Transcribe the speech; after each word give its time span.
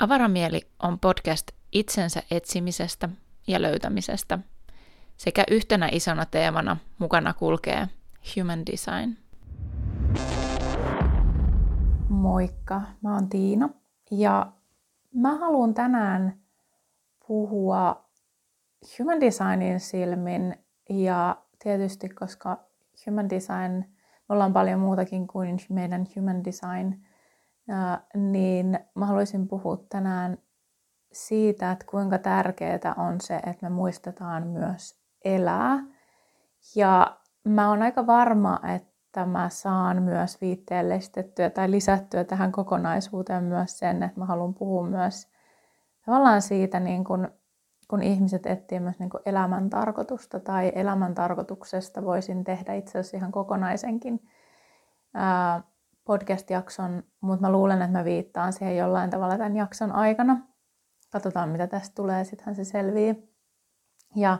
Avaramieli 0.00 0.60
on 0.82 0.98
podcast 0.98 1.50
itsensä 1.72 2.22
etsimisestä 2.30 3.08
ja 3.46 3.62
löytämisestä 3.62 4.38
sekä 5.16 5.44
yhtenä 5.50 5.88
isona 5.92 6.26
teemana 6.26 6.76
mukana 6.98 7.34
kulkee 7.34 7.88
Human 8.36 8.66
Design. 8.66 9.16
Moikka, 12.08 12.82
mä 13.02 13.14
oon 13.14 13.28
Tiina 13.28 13.68
ja 14.10 14.52
mä 15.14 15.38
haluan 15.38 15.74
tänään 15.74 16.40
puhua 17.26 18.04
Human 18.98 19.20
Designin 19.20 19.80
silmin 19.80 20.56
ja 20.90 21.36
tietysti 21.62 22.08
koska 22.08 22.64
Human 23.06 23.30
Design, 23.30 23.72
me 24.28 24.34
ollaan 24.34 24.52
paljon 24.52 24.80
muutakin 24.80 25.26
kuin 25.26 25.58
meidän 25.68 26.06
Human 26.16 26.44
Design– 26.44 26.94
niin 28.14 28.78
mä 28.94 29.06
haluaisin 29.06 29.48
puhua 29.48 29.84
tänään 29.88 30.38
siitä, 31.12 31.72
että 31.72 31.86
kuinka 31.90 32.18
tärkeää 32.18 32.94
on 32.96 33.20
se, 33.20 33.36
että 33.36 33.58
me 33.62 33.68
muistetaan 33.68 34.46
myös 34.46 35.00
elää. 35.24 35.78
Ja 36.76 37.20
mä 37.44 37.68
oon 37.68 37.82
aika 37.82 38.06
varma, 38.06 38.60
että 38.74 39.26
mä 39.26 39.48
saan 39.48 40.02
myös 40.02 40.40
viitteellistettyä 40.40 41.50
tai 41.50 41.70
lisättyä 41.70 42.24
tähän 42.24 42.52
kokonaisuuteen 42.52 43.44
myös 43.44 43.78
sen, 43.78 44.02
että 44.02 44.20
mä 44.20 44.26
haluan 44.26 44.54
puhua 44.54 44.86
myös 44.86 45.28
tavallaan 46.06 46.42
siitä, 46.42 46.80
niin 46.80 47.04
kun, 47.04 47.28
kun 47.88 48.02
ihmiset 48.02 48.46
etsii 48.46 48.80
myös 48.80 48.98
niin 48.98 49.10
elämän 49.26 49.70
tarkoitusta 49.70 50.40
tai 50.40 50.72
elämän 50.74 51.14
tarkoituksesta 51.14 52.04
voisin 52.04 52.44
tehdä 52.44 52.74
itse 52.74 52.98
asiassa 52.98 53.16
ihan 53.16 53.32
kokonaisenkin 53.32 54.28
ää, 55.14 55.62
podcast-jakson, 56.10 57.02
mutta 57.20 57.46
mä 57.46 57.52
luulen, 57.52 57.82
että 57.82 57.98
mä 57.98 58.04
viittaan 58.04 58.52
siihen 58.52 58.76
jollain 58.76 59.10
tavalla 59.10 59.38
tämän 59.38 59.56
jakson 59.56 59.92
aikana. 59.92 60.40
Katsotaan, 61.12 61.48
mitä 61.48 61.66
tästä 61.66 61.94
tulee, 61.94 62.24
sittenhän 62.24 62.54
se 62.54 62.64
selvii. 62.64 63.34
Ja 64.16 64.38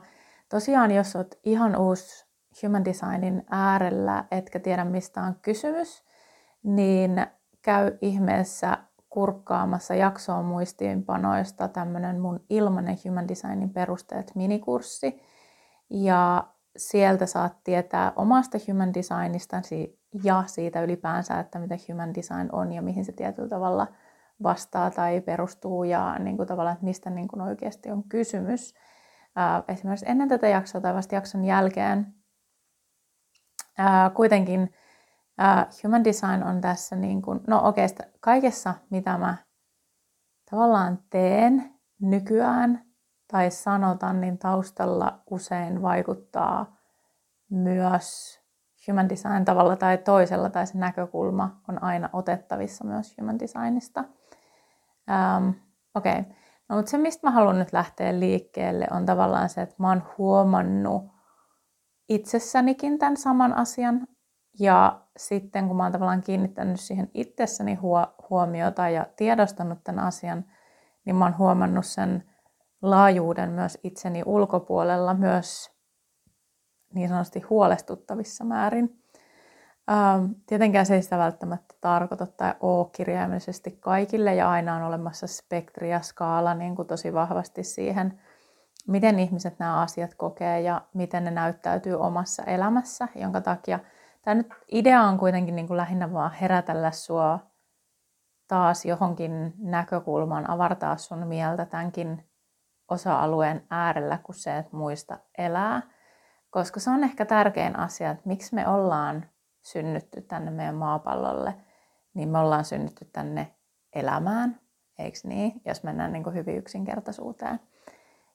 tosiaan, 0.49 0.91
jos 0.91 1.17
oot 1.17 1.35
ihan 1.45 1.77
uusi 1.77 2.27
Human 2.63 2.85
Designin 2.85 3.45
äärellä, 3.51 4.25
etkä 4.31 4.61
tiedä 4.61 4.85
mistä 4.85 5.23
on 5.23 5.35
kysymys, 5.43 6.05
niin 6.63 7.27
käy 7.63 7.99
ihmeessä 8.01 8.79
kurkkaamassa 9.09 9.95
jaksoon 9.95 10.45
muistiinpanoista 10.45 11.69
tämmönen 11.69 12.21
mun 12.21 12.45
ilmainen 12.51 12.97
Human 13.05 13.29
Designin 13.29 13.71
perusteet 13.71 14.33
minikurssi. 14.35 15.23
Ja 15.91 16.45
sieltä 16.77 17.27
saat 17.27 17.65
tietää 17.65 18.13
omasta 18.17 18.59
Human 18.69 18.95
Designistasi 18.95 20.01
ja 20.25 20.45
siitä 20.47 20.83
ylipäänsä, 20.83 21.41
että 21.41 21.59
mitä 21.59 21.75
human 21.89 22.15
design 22.15 22.49
on 22.53 22.73
ja 22.73 22.83
mihin 22.83 23.05
se 23.05 23.13
tietyllä 23.13 23.49
tavalla 23.49 23.87
vastaa 24.43 24.91
tai 24.91 25.21
perustuu 25.21 25.85
ja 25.85 26.19
niin 26.19 26.37
kuin 26.37 26.47
tavallaan, 26.47 26.75
että 26.75 26.85
mistä 26.85 27.11
niin 27.11 27.29
kuin 27.29 27.41
oikeasti 27.43 27.91
on 27.91 28.05
kysymys. 28.05 28.75
Esimerkiksi 29.69 30.07
ennen 30.09 30.29
tätä 30.29 30.49
jaksoa 30.49 30.81
tai 30.81 30.95
vasta 30.95 31.15
jakson 31.15 31.45
jälkeen 31.45 32.15
kuitenkin 34.15 34.73
human 35.85 36.05
design 36.05 36.43
on 36.43 36.61
tässä, 36.61 36.97
niin 36.97 37.23
kuin, 37.23 37.41
no 37.47 37.61
oikeastaan 37.61 38.11
kaikessa 38.21 38.75
mitä 38.91 39.19
mä 39.19 39.37
tavallaan 40.51 40.99
teen 41.11 41.75
nykyään 42.01 42.90
tai 43.31 43.51
sanotan, 43.51 44.21
niin 44.21 44.39
taustalla 44.39 45.19
usein 45.31 45.83
vaikuttaa 45.83 46.77
myös 47.51 48.41
human 48.89 49.09
design 49.09 49.45
tavalla 49.45 49.77
tai 49.77 49.99
toisella, 49.99 50.51
tai 50.51 50.67
se 50.67 50.79
näkökulma 50.79 51.61
on 51.69 51.83
aina 51.83 52.11
otettavissa 52.13 52.85
myös 52.85 53.15
human 53.21 53.39
designista. 53.39 54.05
Ähm, 55.11 55.49
Okei, 55.95 56.19
okay. 56.19 56.33
no 56.69 56.77
mutta 56.77 56.91
se 56.91 56.99
mistä 56.99 57.27
mä 57.27 57.31
haluan 57.31 57.59
nyt 57.59 57.73
lähteä 57.73 58.21
liikkeelle 58.21 58.87
on 58.91 59.07
tavallaan 59.07 59.49
se, 59.49 59.63
että 59.63 59.75
mä 59.79 59.89
oon 59.89 60.03
huomannut 60.19 61.05
itsessänikin 62.09 62.99
tämän 62.99 63.17
saman 63.17 63.53
asian, 63.53 64.07
ja 64.59 65.01
sitten 65.17 65.69
kun 65.69 65.77
mä 65.77 65.83
oon 65.83 65.93
tavallaan 65.93 66.23
kiinnittänyt 66.23 66.81
siihen 66.81 67.11
itsessäni 67.15 67.79
huomiota 68.31 68.89
ja 68.89 69.07
tiedostanut 69.17 69.79
tämän 69.85 70.05
asian, 70.05 70.45
niin 71.05 71.17
mä 71.17 71.25
oon 71.25 71.39
huomannut 71.39 71.87
sen 71.87 72.30
laajuuden 72.83 73.51
myös 73.51 73.79
itseni 73.83 74.23
ulkopuolella, 74.27 75.15
myös 75.15 75.71
niin 76.95 77.09
sanotusti 77.09 77.41
huolestuttavissa 77.41 78.45
määrin. 78.45 79.03
Ähm, 79.91 80.25
tietenkään 80.47 80.87
se 80.87 80.95
ei 80.95 81.03
sitä 81.03 81.19
välttämättä 81.19 81.75
tarkoita 81.81 82.27
tai 82.27 82.55
ole 82.61 82.89
kirjaimellisesti 82.93 83.71
kaikille 83.81 84.35
ja 84.35 84.51
aina 84.51 84.77
on 84.77 84.83
olemassa 84.83 85.27
spektri 85.27 85.91
ja 85.91 86.01
skaala 86.01 86.55
niin 86.55 86.77
kuin 86.77 86.89
tosi 86.89 87.15
vahvasti 87.15 87.65
siihen, 87.65 88.21
miten 88.89 89.19
ihmiset 89.19 89.59
nämä 89.59 89.81
asiat 89.81 90.15
kokee 90.15 90.61
ja 90.61 90.83
miten 90.95 91.25
ne 91.25 91.31
näyttäytyy 91.31 91.95
omassa 91.95 92.43
elämässä, 92.43 93.09
jonka 93.15 93.41
takia 93.41 93.79
tämä 94.23 94.35
nyt 94.35 94.47
idea 94.73 95.03
on 95.03 95.19
kuitenkin 95.19 95.57
niin 95.57 95.67
kuin 95.67 95.77
lähinnä 95.77 96.13
vaan 96.13 96.33
herätellä 96.33 96.91
sua 96.91 97.39
taas 98.49 98.85
johonkin 98.85 99.55
näkökulmaan, 99.59 100.51
avartaa 100.51 100.97
sun 100.97 101.27
mieltä 101.27 101.67
tämänkin 101.67 102.30
osa-alueen 102.91 103.67
äärellä 103.71 104.19
kuin 104.19 104.37
se, 104.37 104.59
että 104.59 104.77
muista 104.77 105.19
elää. 105.39 105.83
Koska 106.51 106.81
se 106.81 106.91
on 106.91 107.05
ehkä 107.05 107.25
tärkein 107.25 107.79
asia, 107.79 108.11
että 108.11 108.29
miksi 108.29 108.55
me 108.55 108.69
ollaan 108.69 109.27
synnytty 109.63 110.21
tänne 110.21 110.51
meidän 110.51 110.75
maapallolle, 110.75 111.55
niin 112.15 112.29
me 112.29 112.39
ollaan 112.39 112.65
synnytty 112.65 113.05
tänne 113.05 113.55
elämään, 113.95 114.61
eikö 114.99 115.19
niin, 115.25 115.61
jos 115.65 115.83
mennään 115.83 116.13
niin 116.13 116.25
kuin 116.25 116.35
hyvin 116.35 116.57
yksinkertaisuuteen. 116.57 117.61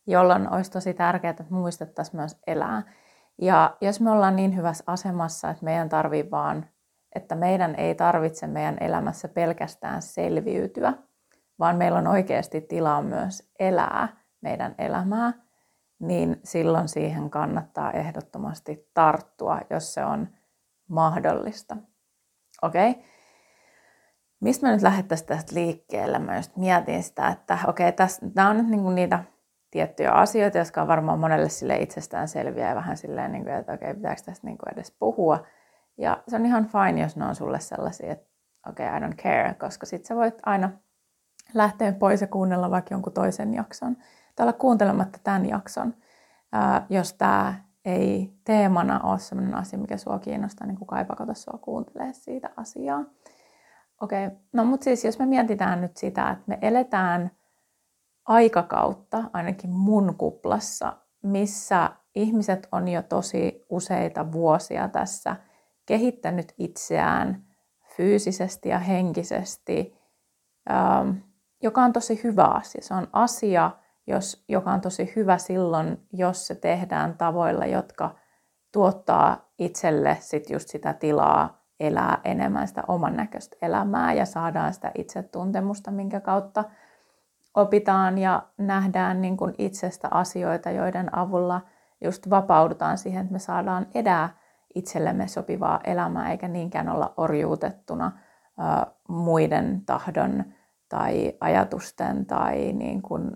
Jolloin 0.08 0.54
olisi 0.54 0.72
tosi 0.72 0.94
tärkeää, 0.94 1.32
että 1.32 1.46
muistettaisiin 1.50 2.16
myös 2.16 2.38
elää. 2.48 2.84
Ja 3.42 3.78
jos 3.82 4.02
me 4.02 4.12
ollaan 4.12 4.36
niin 4.36 4.56
hyvässä 4.56 4.84
asemassa, 4.88 5.50
että 5.50 5.66
meidän 5.66 5.90
tarvii 5.90 6.32
vaan, 6.32 6.66
että 7.16 7.36
meidän 7.36 7.76
ei 7.76 7.96
tarvitse 7.96 8.48
meidän 8.48 8.78
elämässä 8.80 9.28
pelkästään 9.28 10.02
selviytyä, 10.02 10.94
vaan 11.60 11.76
meillä 11.76 11.98
on 11.98 12.08
oikeasti 12.08 12.62
tilaa 12.62 13.02
myös 13.02 13.52
elää 13.60 14.25
meidän 14.46 14.76
elämää, 14.78 15.34
niin 16.00 16.40
silloin 16.44 16.88
siihen 16.88 17.30
kannattaa 17.30 17.92
ehdottomasti 17.92 18.90
tarttua, 18.94 19.60
jos 19.70 19.94
se 19.94 20.06
on 20.06 20.28
mahdollista. 20.88 21.78
Okei? 22.62 22.90
Okay? 22.90 23.04
Mistä 24.40 24.68
me 24.68 24.74
nyt 24.74 24.82
lähdettäisiin 24.82 25.28
tästä 25.28 25.56
liikkeelle? 25.56 26.20
Mä 26.20 26.36
just 26.36 26.56
mietin 26.56 27.04
sitä, 27.04 27.28
että 27.28 27.58
okei, 27.68 27.90
okay, 27.90 28.08
nämä 28.36 28.50
on 28.50 28.58
nyt 28.58 28.68
niinku 28.68 28.90
niitä 28.90 29.24
tiettyjä 29.72 30.12
asioita, 30.12 30.58
jotka 30.58 30.82
on 30.82 30.88
varmaan 30.88 31.20
monelle 31.20 31.50
sille 31.50 31.78
itsestään 31.78 32.28
selviä 32.28 32.70
ja 32.70 32.76
vähän 32.76 32.98
silleen, 32.98 33.32
niin 33.32 33.44
kuin, 33.44 33.56
että 33.56 33.74
okei, 33.74 33.90
okay, 33.90 33.96
pitääkö 33.96 34.22
tästä 34.26 34.48
niin 34.48 34.58
kuin 34.58 34.74
edes 34.74 34.92
puhua. 35.00 35.46
Ja 35.98 36.24
se 36.28 36.36
on 36.36 36.46
ihan 36.46 36.66
fine, 36.68 37.02
jos 37.02 37.16
ne 37.16 37.26
on 37.26 37.36
sulle 37.36 37.60
sellaisia, 37.60 38.12
että 38.12 38.30
okei, 38.70 38.88
okay, 38.88 38.98
I 38.98 39.02
don't 39.02 39.16
care, 39.16 39.54
koska 39.54 39.86
sit 39.86 40.06
sä 40.06 40.16
voit 40.16 40.36
aina 40.46 40.70
lähteä 41.54 41.92
pois 41.92 42.22
ja 42.22 42.28
kuunnella 42.28 42.72
vaikka 42.72 42.94
jonkun 42.94 43.14
toisen 43.14 43.54
jakson 43.54 43.98
olla 44.44 44.54
kuuntelematta 44.54 45.20
tämän 45.24 45.46
jakson, 45.46 45.94
ää, 46.52 46.86
jos 46.90 47.14
tämä 47.14 47.66
ei 47.86 48.34
teemana 48.44 49.00
ole 49.00 49.20
sellainen 49.20 49.56
asia, 49.56 49.80
mikä 49.80 49.98
sua 49.98 50.20
kiinnostaa, 50.20 50.68
niin 50.68 50.78
kukaan 50.78 51.00
ei 51.00 51.06
pakota 51.06 51.34
sua 51.34 51.60
kuuntelee 51.62 52.14
siitä 52.14 52.50
asiaa. 52.58 53.04
Okei, 54.02 54.28
okay. 54.28 54.38
no 54.54 54.66
mutta 54.66 54.84
siis 54.84 55.06
jos 55.06 55.20
me 55.20 55.26
mietitään 55.26 55.82
nyt 55.82 55.98
sitä, 55.98 56.30
että 56.30 56.44
me 56.48 56.60
eletään 56.62 57.32
aikakautta, 58.26 59.24
ainakin 59.34 59.70
mun 59.70 60.16
kuplassa, 60.18 60.98
missä 61.24 61.90
ihmiset 62.16 62.68
on 62.72 62.88
jo 62.88 63.02
tosi 63.02 63.66
useita 63.70 64.32
vuosia 64.32 64.88
tässä 64.88 65.36
kehittänyt 65.86 66.54
itseään 66.58 67.46
fyysisesti 67.98 68.70
ja 68.70 68.80
henkisesti, 68.80 69.96
joka 71.64 71.82
on 71.82 71.94
tosi 71.94 72.24
hyvä 72.24 72.46
asia. 72.46 72.82
Se 72.82 72.94
on 72.94 73.08
asia, 73.14 73.72
jos, 74.08 74.44
joka 74.48 74.72
on 74.72 74.82
tosi 74.82 75.14
hyvä 75.16 75.38
silloin, 75.38 76.08
jos 76.14 76.48
se 76.48 76.56
tehdään 76.56 77.18
tavoilla, 77.18 77.66
jotka 77.66 78.16
tuottaa 78.72 79.50
itselle 79.60 80.18
sit 80.20 80.50
just 80.50 80.70
sitä 80.70 80.94
tilaa 80.94 81.66
elää 81.80 82.18
enemmän 82.24 82.68
sitä 82.68 82.84
oman 82.88 83.16
näköistä 83.16 83.58
elämää 83.62 84.14
ja 84.14 84.26
saadaan 84.26 84.74
sitä 84.74 84.92
itsetuntemusta, 84.96 85.92
minkä 85.92 86.20
kautta 86.20 86.64
opitaan 87.56 88.18
ja 88.18 88.44
nähdään 88.58 89.22
niin 89.22 89.38
kuin 89.38 89.56
itsestä 89.58 90.08
asioita, 90.12 90.72
joiden 90.72 91.18
avulla 91.18 91.62
just 92.04 92.30
vapaudutaan 92.30 92.98
siihen, 92.98 93.22
että 93.22 93.34
me 93.34 93.40
saadaan 93.40 93.88
edää 93.94 94.30
itsellemme 94.76 95.28
sopivaa 95.28 95.80
elämää, 95.84 96.32
eikä 96.32 96.48
niinkään 96.48 96.90
olla 96.90 97.14
orjuutettuna 97.18 98.06
ä, 98.60 98.88
muiden 99.08 99.82
tahdon 99.86 100.46
tai 100.90 101.34
ajatusten 101.40 102.26
tai 102.26 102.74
niin 102.74 103.02
kuin 103.02 103.32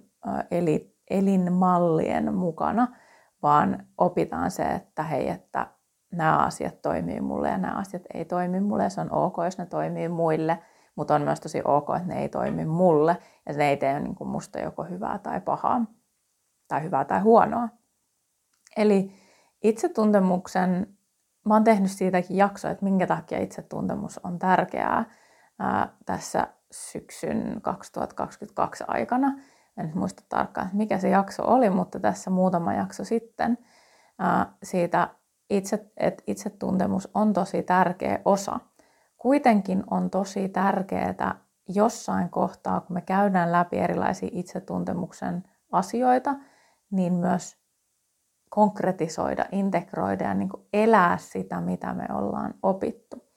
eli, 0.51 0.95
elinmallien 1.09 2.33
mukana, 2.35 2.87
vaan 3.43 3.87
opitaan 3.97 4.51
se, 4.51 4.63
että 4.63 5.03
hei, 5.03 5.29
että 5.29 5.67
nämä 6.11 6.37
asiat 6.37 6.81
toimii 6.81 7.21
mulle 7.21 7.49
ja 7.49 7.57
nämä 7.57 7.73
asiat 7.73 8.03
ei 8.13 8.25
toimi 8.25 8.59
mulle. 8.59 8.89
Se 8.89 9.01
on 9.01 9.11
ok, 9.11 9.35
jos 9.45 9.57
ne 9.57 9.65
toimii 9.65 10.09
muille, 10.09 10.59
mutta 10.95 11.15
on 11.15 11.21
myös 11.21 11.39
tosi 11.39 11.61
ok, 11.65 11.87
että 11.95 12.07
ne 12.07 12.21
ei 12.21 12.29
toimi 12.29 12.65
mulle 12.65 13.17
ja 13.45 13.53
ne 13.53 13.69
ei 13.69 13.77
tee 13.77 13.99
niin 13.99 14.15
kuin 14.15 14.27
musta 14.27 14.59
joko 14.59 14.83
hyvää 14.83 15.17
tai 15.17 15.41
pahaa 15.41 15.85
tai 16.67 16.83
hyvää 16.83 17.05
tai 17.05 17.19
huonoa. 17.19 17.69
Eli 18.77 19.11
itsetuntemuksen, 19.63 20.97
mä 21.45 21.53
oon 21.53 21.63
tehnyt 21.63 21.91
siitäkin 21.91 22.37
jaksoa, 22.37 22.71
että 22.71 22.85
minkä 22.85 23.07
takia 23.07 23.39
itsetuntemus 23.39 24.19
on 24.23 24.39
tärkeää 24.39 25.05
ää, 25.59 25.93
tässä 26.05 26.47
syksyn 26.71 27.59
2022 27.61 28.83
aikana. 28.87 29.27
En 29.77 29.85
nyt 29.85 29.95
muista 29.95 30.23
tarkkaan, 30.29 30.69
mikä 30.73 30.97
se 30.97 31.09
jakso 31.09 31.43
oli, 31.45 31.69
mutta 31.69 31.99
tässä 31.99 32.29
muutama 32.29 32.73
jakso 32.73 33.03
sitten 33.03 33.57
siitä, 34.63 35.09
itse, 35.49 35.85
että 35.97 36.23
itsetuntemus 36.27 37.09
on 37.13 37.33
tosi 37.33 37.63
tärkeä 37.63 38.19
osa. 38.25 38.59
Kuitenkin 39.17 39.83
on 39.91 40.09
tosi 40.09 40.49
tärkeää 40.49 41.35
jossain 41.67 42.29
kohtaa, 42.29 42.81
kun 42.81 42.93
me 42.93 43.01
käydään 43.01 43.51
läpi 43.51 43.77
erilaisia 43.77 44.29
itsetuntemuksen 44.31 45.43
asioita, 45.71 46.35
niin 46.91 47.13
myös 47.13 47.57
konkretisoida, 48.49 49.45
integroida 49.51 50.23
ja 50.23 50.33
niin 50.33 50.49
elää 50.73 51.17
sitä, 51.17 51.61
mitä 51.61 51.93
me 51.93 52.05
ollaan 52.13 52.53
opittu. 52.63 53.28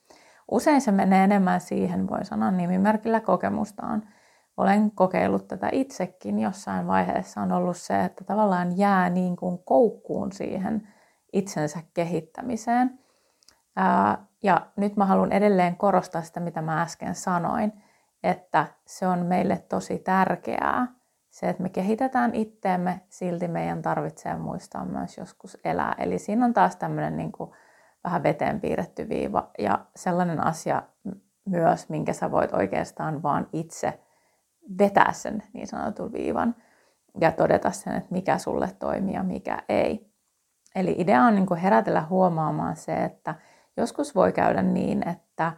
Usein 0.52 0.80
se 0.80 0.92
menee 0.92 1.24
enemmän 1.24 1.60
siihen, 1.60 2.08
voi 2.08 2.24
sanoa 2.24 2.50
nimimerkillä 2.50 3.20
kokemustaan. 3.20 4.02
Olen 4.56 4.90
kokeillut 4.90 5.48
tätä 5.48 5.68
itsekin 5.72 6.38
jossain 6.38 6.86
vaiheessa 6.86 7.40
on 7.40 7.52
ollut 7.52 7.76
se, 7.76 8.04
että 8.04 8.24
tavallaan 8.24 8.78
jää 8.78 9.10
niin 9.10 9.36
kuin 9.36 9.58
koukkuun 9.64 10.32
siihen 10.32 10.88
itsensä 11.32 11.78
kehittämiseen. 11.94 12.98
Ja 14.42 14.66
nyt 14.76 14.96
mä 14.96 15.06
haluan 15.06 15.32
edelleen 15.32 15.76
korostaa 15.76 16.22
sitä, 16.22 16.40
mitä 16.40 16.62
mä 16.62 16.82
äsken 16.82 17.14
sanoin, 17.14 17.72
että 18.22 18.66
se 18.86 19.06
on 19.06 19.26
meille 19.26 19.64
tosi 19.68 19.98
tärkeää, 19.98 20.86
se, 21.30 21.48
että 21.48 21.62
me 21.62 21.68
kehitetään 21.68 22.34
itteemme, 22.34 23.00
silti 23.08 23.48
meidän 23.48 23.82
tarvitsee 23.82 24.36
muistaa 24.36 24.84
myös 24.84 25.18
joskus 25.18 25.58
elää. 25.64 25.94
Eli 25.98 26.18
siinä 26.18 26.44
on 26.44 26.54
taas 26.54 26.76
tämmöinen 26.76 27.16
niin 27.16 27.32
kuin 27.32 27.50
vähän 28.04 28.22
veteen 28.22 28.60
piirretty 28.60 29.08
viiva 29.08 29.50
ja 29.58 29.86
sellainen 29.96 30.46
asia 30.46 30.82
myös, 31.44 31.88
minkä 31.88 32.12
sä 32.12 32.30
voit 32.30 32.54
oikeastaan 32.54 33.22
vaan 33.22 33.46
itse 33.52 34.00
vetää 34.78 35.12
sen 35.12 35.42
niin 35.52 35.66
sanotun 35.66 36.12
viivan 36.12 36.54
ja 37.20 37.32
todeta 37.32 37.70
sen, 37.70 37.96
että 37.96 38.14
mikä 38.14 38.38
sulle 38.38 38.68
toimii 38.78 39.14
ja 39.14 39.22
mikä 39.22 39.58
ei. 39.68 40.12
Eli 40.74 40.94
idea 40.98 41.22
on 41.22 41.34
niin 41.34 41.56
herätellä 41.56 42.02
huomaamaan 42.02 42.76
se, 42.76 43.04
että 43.04 43.34
joskus 43.76 44.14
voi 44.14 44.32
käydä 44.32 44.62
niin, 44.62 45.08
että 45.08 45.52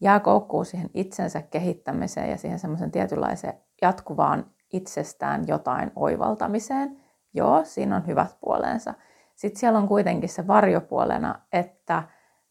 jää 0.00 0.20
koukkuun 0.20 0.64
siihen 0.64 0.90
itsensä 0.94 1.42
kehittämiseen 1.42 2.30
ja 2.30 2.36
siihen 2.36 2.58
semmoisen 2.58 2.90
tietynlaiseen 2.90 3.54
jatkuvaan 3.82 4.46
itsestään 4.72 5.48
jotain 5.48 5.92
oivaltamiseen. 5.96 7.00
Joo, 7.34 7.64
siinä 7.64 7.96
on 7.96 8.06
hyvät 8.06 8.36
puolensa. 8.40 8.94
Sitten 9.38 9.60
siellä 9.60 9.78
on 9.78 9.88
kuitenkin 9.88 10.28
se 10.28 10.46
varjopuolena, 10.46 11.34
että 11.52 12.02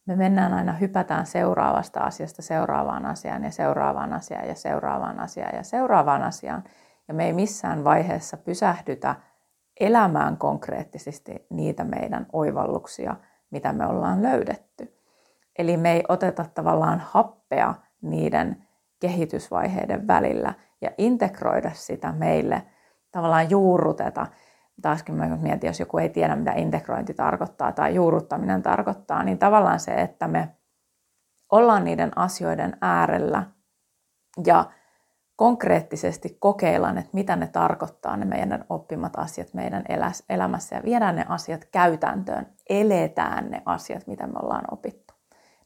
me 0.05 0.15
mennään 0.15 0.53
aina, 0.53 0.73
hypätään 0.73 1.25
seuraavasta 1.25 1.99
asiasta 1.99 2.41
seuraavaan 2.41 3.05
asiaan 3.05 3.43
ja 3.43 3.51
seuraavaan 3.51 4.13
asiaan 4.13 4.47
ja 4.47 4.55
seuraavaan 4.55 5.19
asiaan 5.19 5.55
ja 5.55 5.63
seuraavaan 5.63 6.23
asiaan. 6.23 6.63
Ja 7.07 7.13
me 7.13 7.25
ei 7.25 7.33
missään 7.33 7.83
vaiheessa 7.83 8.37
pysähdytä 8.37 9.15
elämään 9.79 10.37
konkreettisesti 10.37 11.45
niitä 11.49 11.83
meidän 11.83 12.25
oivalluksia, 12.33 13.15
mitä 13.51 13.73
me 13.73 13.85
ollaan 13.85 14.23
löydetty. 14.23 14.97
Eli 15.59 15.77
me 15.77 15.93
ei 15.93 16.03
oteta 16.09 16.45
tavallaan 16.53 16.99
happea 16.99 17.73
niiden 18.01 18.67
kehitysvaiheiden 18.99 20.07
välillä 20.07 20.53
ja 20.81 20.91
integroida 20.97 21.71
sitä 21.73 22.11
meille, 22.11 22.63
tavallaan 23.11 23.49
juurruteta. 23.49 24.27
Taaskin 24.81 25.15
mä 25.15 25.37
mietin, 25.41 25.67
jos 25.67 25.79
joku 25.79 25.97
ei 25.97 26.09
tiedä, 26.09 26.35
mitä 26.35 26.51
integrointi 26.51 27.13
tarkoittaa 27.13 27.71
tai 27.71 27.95
juurruttaminen 27.95 28.61
tarkoittaa, 28.63 29.23
niin 29.23 29.37
tavallaan 29.37 29.79
se, 29.79 29.91
että 29.91 30.27
me 30.27 30.55
ollaan 31.51 31.83
niiden 31.83 32.17
asioiden 32.17 32.77
äärellä 32.81 33.43
ja 34.45 34.65
konkreettisesti 35.35 36.37
kokeillaan, 36.39 36.97
että 36.97 37.09
mitä 37.13 37.35
ne 37.35 37.47
tarkoittaa, 37.47 38.17
ne 38.17 38.25
meidän 38.25 38.65
oppimat 38.69 39.13
asiat 39.17 39.53
meidän 39.53 39.83
elämässä 40.29 40.75
ja 40.75 40.83
viedään 40.83 41.15
ne 41.15 41.25
asiat 41.29 41.65
käytäntöön, 41.65 42.47
eletään 42.69 43.51
ne 43.51 43.61
asiat, 43.65 44.07
mitä 44.07 44.27
me 44.27 44.33
ollaan 44.43 44.65
opittu. 44.71 45.13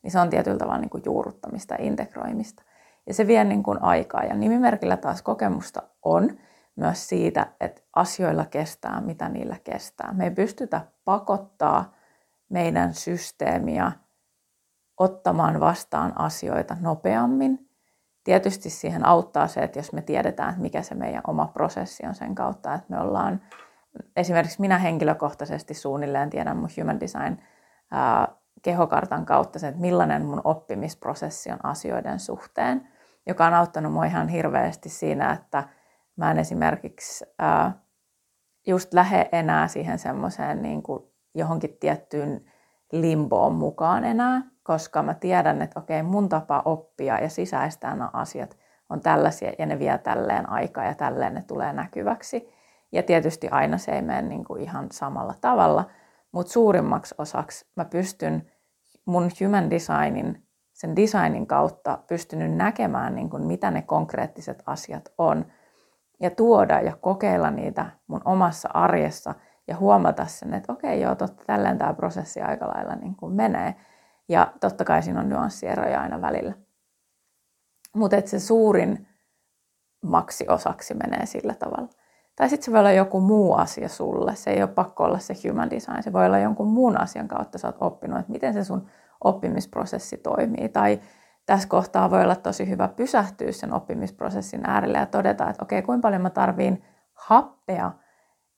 Niin 0.03 0.11
se 0.11 0.19
on 0.19 0.29
tietyllä 0.29 0.57
tavalla 0.57 0.77
niin 0.77 0.89
kuin 0.89 1.03
juurruttamista 1.05 1.73
ja 1.73 1.85
integroimista. 1.85 2.63
Ja 3.07 3.13
se 3.13 3.27
vie 3.27 3.43
niin 3.43 3.63
kuin 3.63 3.83
aikaa. 3.83 4.23
Ja 4.23 4.35
nimimerkillä 4.35 4.97
taas 4.97 5.21
kokemusta 5.21 5.83
on 6.05 6.37
myös 6.81 7.09
siitä, 7.09 7.47
että 7.59 7.81
asioilla 7.95 8.45
kestää, 8.45 9.01
mitä 9.01 9.29
niillä 9.29 9.57
kestää. 9.63 10.13
Me 10.13 10.23
ei 10.23 10.31
pystytä 10.31 10.81
pakottaa 11.05 11.93
meidän 12.49 12.93
systeemiä 12.93 13.91
ottamaan 14.97 15.59
vastaan 15.59 16.19
asioita 16.19 16.77
nopeammin. 16.81 17.69
Tietysti 18.23 18.69
siihen 18.69 19.05
auttaa 19.05 19.47
se, 19.47 19.59
että 19.59 19.79
jos 19.79 19.93
me 19.93 20.01
tiedetään, 20.01 20.49
että 20.49 20.61
mikä 20.61 20.81
se 20.81 20.95
meidän 20.95 21.21
oma 21.27 21.47
prosessi 21.47 22.05
on 22.05 22.15
sen 22.15 22.35
kautta, 22.35 22.73
että 22.73 22.87
me 22.89 22.99
ollaan, 23.01 23.41
esimerkiksi 24.15 24.61
minä 24.61 24.77
henkilökohtaisesti 24.77 25.73
suunnilleen 25.73 26.29
tiedän 26.29 26.57
mun 26.57 26.69
human 26.77 26.99
design 26.99 27.37
kehokartan 28.61 29.25
kautta 29.25 29.59
se, 29.59 29.67
että 29.67 29.81
millainen 29.81 30.25
mun 30.25 30.41
oppimisprosessi 30.43 31.51
on 31.51 31.65
asioiden 31.65 32.19
suhteen 32.19 32.87
joka 33.25 33.45
on 33.45 33.53
auttanut 33.53 33.93
mua 33.93 34.05
ihan 34.05 34.27
hirveästi 34.27 34.89
siinä, 34.89 35.31
että 35.31 35.63
mä 36.21 36.31
en 36.31 36.39
esimerkiksi 36.39 37.25
ää, 37.39 37.81
just 38.67 38.93
lähde 38.93 39.29
enää 39.31 39.67
siihen 39.67 39.99
semmoiseen 39.99 40.61
niin 40.61 40.83
kuin 40.83 41.03
johonkin 41.35 41.77
tiettyyn 41.79 42.45
limboon 42.91 43.55
mukaan 43.55 44.03
enää, 44.03 44.41
koska 44.63 45.03
mä 45.03 45.13
tiedän, 45.13 45.61
että 45.61 45.79
okei, 45.79 46.03
mun 46.03 46.29
tapa 46.29 46.61
oppia 46.65 47.19
ja 47.19 47.29
sisäistää 47.29 47.95
nämä 47.95 48.09
asiat 48.13 48.57
on 48.89 49.01
tällaisia 49.01 49.51
ja 49.59 49.65
ne 49.65 49.79
vie 49.79 49.97
tälleen 49.97 50.49
aikaa 50.49 50.85
ja 50.85 50.93
tälleen 50.93 51.33
ne 51.33 51.43
tulee 51.47 51.73
näkyväksi. 51.73 52.53
Ja 52.91 53.03
tietysti 53.03 53.49
aina 53.49 53.77
se 53.77 53.91
ei 53.91 54.01
mene 54.01 54.21
niin 54.21 54.45
kuin 54.45 54.61
ihan 54.61 54.87
samalla 54.91 55.33
tavalla, 55.41 55.89
mutta 56.31 56.51
suurimmaksi 56.51 57.15
osaksi 57.17 57.65
mä 57.75 57.85
pystyn 57.85 58.51
mun 59.05 59.29
human 59.41 59.69
designin 59.69 60.47
sen 60.73 60.95
designin 60.95 61.47
kautta 61.47 61.99
pystynyt 62.07 62.51
näkemään, 62.51 63.15
niin 63.15 63.29
kuin, 63.29 63.43
mitä 63.43 63.71
ne 63.71 63.81
konkreettiset 63.81 64.63
asiat 64.65 65.13
on 65.17 65.45
ja 66.21 66.29
tuoda 66.31 66.81
ja 66.81 66.97
kokeilla 67.01 67.51
niitä 67.51 67.85
mun 68.07 68.21
omassa 68.25 68.69
arjessa 68.73 69.35
ja 69.67 69.77
huomata 69.77 70.25
sen, 70.25 70.53
että 70.53 70.73
okei, 70.73 71.01
joo, 71.01 71.15
totta, 71.15 71.43
tälleen 71.45 71.77
tämä 71.77 71.93
prosessi 71.93 72.41
aika 72.41 72.67
lailla 72.67 72.95
niin 72.95 73.15
kuin 73.15 73.33
menee. 73.33 73.75
Ja 74.29 74.53
totta 74.59 74.83
kai 74.83 75.03
siinä 75.03 75.19
on 75.19 75.29
nyanssieroja 75.29 76.01
aina 76.01 76.21
välillä. 76.21 76.53
Mutta 77.95 78.17
se 78.25 78.39
suurin 78.39 79.07
maksi 80.03 80.45
osaksi 80.49 80.93
menee 80.93 81.25
sillä 81.25 81.53
tavalla. 81.53 81.89
Tai 82.35 82.49
sitten 82.49 82.65
se 82.65 82.71
voi 82.71 82.79
olla 82.79 82.91
joku 82.91 83.21
muu 83.21 83.53
asia 83.53 83.89
sulle. 83.89 84.35
Se 84.35 84.51
ei 84.51 84.63
ole 84.63 84.71
pakko 84.71 85.03
olla 85.03 85.19
se 85.19 85.33
human 85.49 85.69
design. 85.69 86.03
Se 86.03 86.13
voi 86.13 86.25
olla 86.25 86.39
jonkun 86.39 86.67
muun 86.67 87.01
asian 87.01 87.27
kautta 87.27 87.57
sä 87.57 87.67
oot 87.67 87.77
oppinut, 87.79 88.19
että 88.19 88.31
miten 88.31 88.53
se 88.53 88.63
sun 88.63 88.87
oppimisprosessi 89.23 90.17
toimii. 90.17 90.69
Tai 90.69 90.99
tässä 91.51 91.67
kohtaa 91.67 92.11
voi 92.11 92.23
olla 92.23 92.35
tosi 92.35 92.69
hyvä 92.69 92.87
pysähtyä 92.87 93.51
sen 93.51 93.73
oppimisprosessin 93.73 94.61
äärelle 94.63 94.97
ja 94.97 95.05
todeta, 95.05 95.49
että 95.49 95.63
okei, 95.63 95.81
kuinka 95.81 96.01
paljon 96.01 96.21
mä 96.21 96.29
tarviin 96.29 96.83
happea 97.13 97.91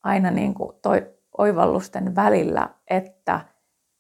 aina 0.04 0.32
niin 0.32 0.54
kuin 0.54 0.72
toi 0.82 1.14
oivallusten 1.38 2.16
välillä, 2.16 2.70
että 2.90 3.40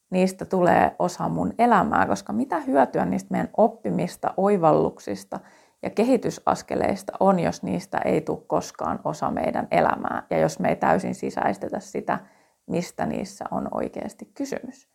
niistä 0.09 0.45
tulee 0.45 0.95
osa 0.99 1.29
mun 1.29 1.53
elämää, 1.59 2.05
koska 2.05 2.33
mitä 2.33 2.59
hyötyä 2.59 3.05
niistä 3.05 3.31
meidän 3.31 3.49
oppimista, 3.57 4.33
oivalluksista 4.37 5.39
ja 5.83 5.89
kehitysaskeleista 5.89 7.13
on, 7.19 7.39
jos 7.39 7.63
niistä 7.63 7.97
ei 7.97 8.21
tule 8.21 8.43
koskaan 8.47 8.99
osa 9.03 9.31
meidän 9.31 9.67
elämää 9.71 10.23
ja 10.29 10.37
jos 10.37 10.59
me 10.59 10.69
ei 10.69 10.75
täysin 10.75 11.15
sisäistetä 11.15 11.79
sitä, 11.79 12.19
mistä 12.67 13.05
niissä 13.05 13.45
on 13.51 13.67
oikeasti 13.71 14.25
kysymys 14.25 14.93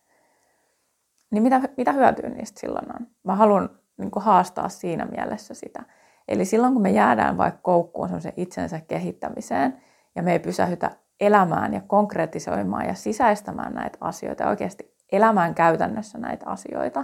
niin 1.31 1.43
mitä, 1.43 1.61
mitä 1.77 1.91
hyötyä 1.91 2.29
niistä 2.29 2.59
silloin 2.59 2.95
on? 2.95 3.07
Mä 3.23 3.35
haluan 3.35 3.78
niin 3.99 4.11
kuin 4.11 4.23
haastaa 4.23 4.69
siinä 4.69 5.05
mielessä 5.05 5.53
sitä. 5.53 5.83
Eli 6.27 6.45
silloin 6.45 6.73
kun 6.73 6.81
me 6.81 6.91
jäädään 6.91 7.37
vaikka 7.37 7.59
koukkuun 7.63 8.07
semmoisen 8.07 8.33
itsensä 8.37 8.81
kehittämiseen 8.87 9.81
ja 10.15 10.23
me 10.23 10.31
ei 10.31 10.39
pysähytä 10.39 10.91
elämään 11.19 11.73
ja 11.73 11.81
konkretisoimaan 11.87 12.85
ja 12.85 12.93
sisäistämään 12.93 13.73
näitä 13.73 13.97
asioita 14.01 14.43
ja 14.43 14.49
oikeasti 14.49 14.95
elämään 15.11 15.55
käytännössä 15.55 16.17
näitä 16.17 16.45
asioita, 16.49 17.03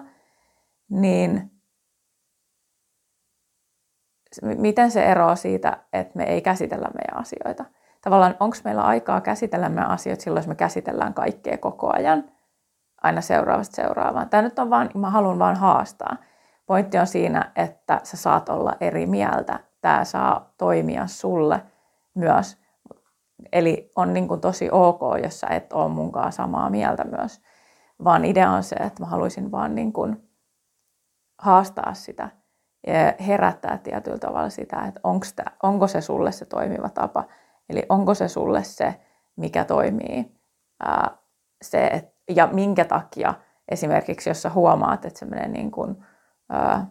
niin 0.90 1.52
miten 4.42 4.92
se 4.92 5.06
eroaa 5.06 5.36
siitä, 5.36 5.78
että 5.94 6.18
me 6.18 6.24
ei 6.24 6.42
käsitellä 6.42 6.88
meidän 6.94 7.22
asioita? 7.22 7.66
Tavallaan 8.02 8.36
onko 8.40 8.58
meillä 8.64 8.82
aikaa 8.82 9.22
käsitellä 9.22 9.70
meidän 9.70 9.92
asioita 9.92 10.24
silloin, 10.24 10.42
jos 10.42 10.48
me 10.48 10.56
käsitellään 10.56 11.14
kaikkea 11.14 11.58
koko 11.58 11.92
ajan– 11.94 12.24
aina 13.06 13.22
seuraavasta 13.22 13.76
seuraavaan. 13.76 14.30
Tämä 14.30 14.44
nyt 14.44 14.60
on 14.60 14.70
vaan, 14.70 14.90
mä 14.96 15.10
haluan 15.10 15.40
vaan 15.40 15.56
haastaa. 15.56 16.18
Pointti 16.66 16.98
on 16.98 17.08
siinä, 17.08 17.52
että 17.56 18.02
sä 18.04 18.18
saat 18.18 18.50
olla 18.50 18.74
eri 18.82 19.06
mieltä. 19.06 19.60
Tämä 19.82 20.04
saa 20.04 20.54
toimia 20.58 21.08
sulle 21.08 21.64
myös. 22.14 22.58
Eli 23.52 23.92
on 23.96 24.14
niin 24.14 24.28
kuin 24.28 24.42
tosi 24.42 24.70
ok, 24.72 25.02
jos 25.24 25.40
sä 25.40 25.48
et 25.48 25.74
ole 25.74 25.90
munkaan 25.90 26.32
samaa 26.32 26.70
mieltä 26.70 27.04
myös. 27.04 27.42
Vaan 28.04 28.26
idea 28.26 28.52
on 28.52 28.64
se, 28.64 28.76
että 28.76 29.04
mä 29.04 29.06
haluaisin 29.06 29.52
vaan 29.52 29.76
niin 29.76 29.94
kuin 29.94 30.30
haastaa 31.40 31.94
sitä 31.94 32.30
ja 32.88 33.14
herättää 33.28 33.78
tietyllä 33.78 34.18
tavalla 34.18 34.50
sitä, 34.50 34.86
että 34.88 35.02
tämä, 35.36 35.56
onko 35.64 35.88
se 35.88 36.02
sulle 36.02 36.32
se 36.32 36.46
toimiva 36.46 36.90
tapa. 36.90 37.24
Eli 37.70 37.86
onko 37.90 38.14
se 38.14 38.28
sulle 38.28 38.64
se, 38.64 39.00
mikä 39.36 39.66
toimii. 39.66 40.32
Ää, 40.86 41.18
se, 41.62 41.86
et, 41.86 42.16
ja 42.30 42.48
minkä 42.48 42.86
takia 42.86 43.34
esimerkiksi, 43.72 44.30
jos 44.30 44.42
sä 44.42 44.50
huomaat, 44.50 45.06
että 45.06 45.20
se 45.20 45.26
menee 45.26 45.48
niin 45.48 45.72
kuin, 45.72 46.06
ää, 46.50 46.88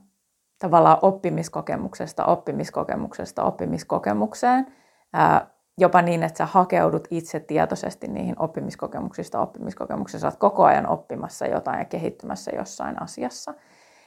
tavallaan 0.59 0.99
oppimiskokemuksesta, 1.03 2.25
oppimiskokemuksesta, 2.25 3.45
oppimiskokemukseen, 3.45 4.67
ää, 5.13 5.55
jopa 5.79 6.03
niin, 6.03 6.23
että 6.23 6.39
sä 6.39 6.47
hakeudut 6.47 7.09
itse 7.11 7.41
tietoisesti 7.41 8.09
niihin 8.09 8.35
oppimiskokemuksista 8.39 9.41
oppimiskokemuksista, 9.41 10.21
sä 10.21 10.27
oot 10.27 10.37
koko 10.37 10.65
ajan 10.65 10.89
oppimassa 10.89 11.47
jotain 11.47 11.79
ja 11.79 11.85
kehittymässä 11.85 12.51
jossain 12.57 13.03
asiassa, 13.03 13.55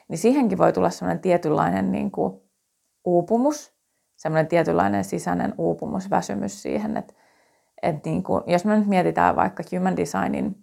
niin 0.08 0.18
siihenkin 0.18 0.58
voi 0.58 0.72
tulla 0.72 0.90
sellainen 0.90 1.22
tietynlainen 1.22 1.92
niin 1.92 2.10
kuin 2.10 2.40
uupumus, 3.04 3.74
semmoinen 4.16 4.48
tietynlainen 4.48 5.04
sisäinen 5.04 5.54
uupumus, 5.58 6.10
väsymys 6.10 6.62
siihen, 6.62 6.96
että, 6.96 7.14
että 7.82 8.10
niin 8.10 8.22
kuin, 8.22 8.42
jos 8.46 8.64
me 8.64 8.76
nyt 8.76 8.86
mietitään 8.86 9.36
vaikka 9.36 9.62
Human 9.72 9.96
Designin 9.96 10.56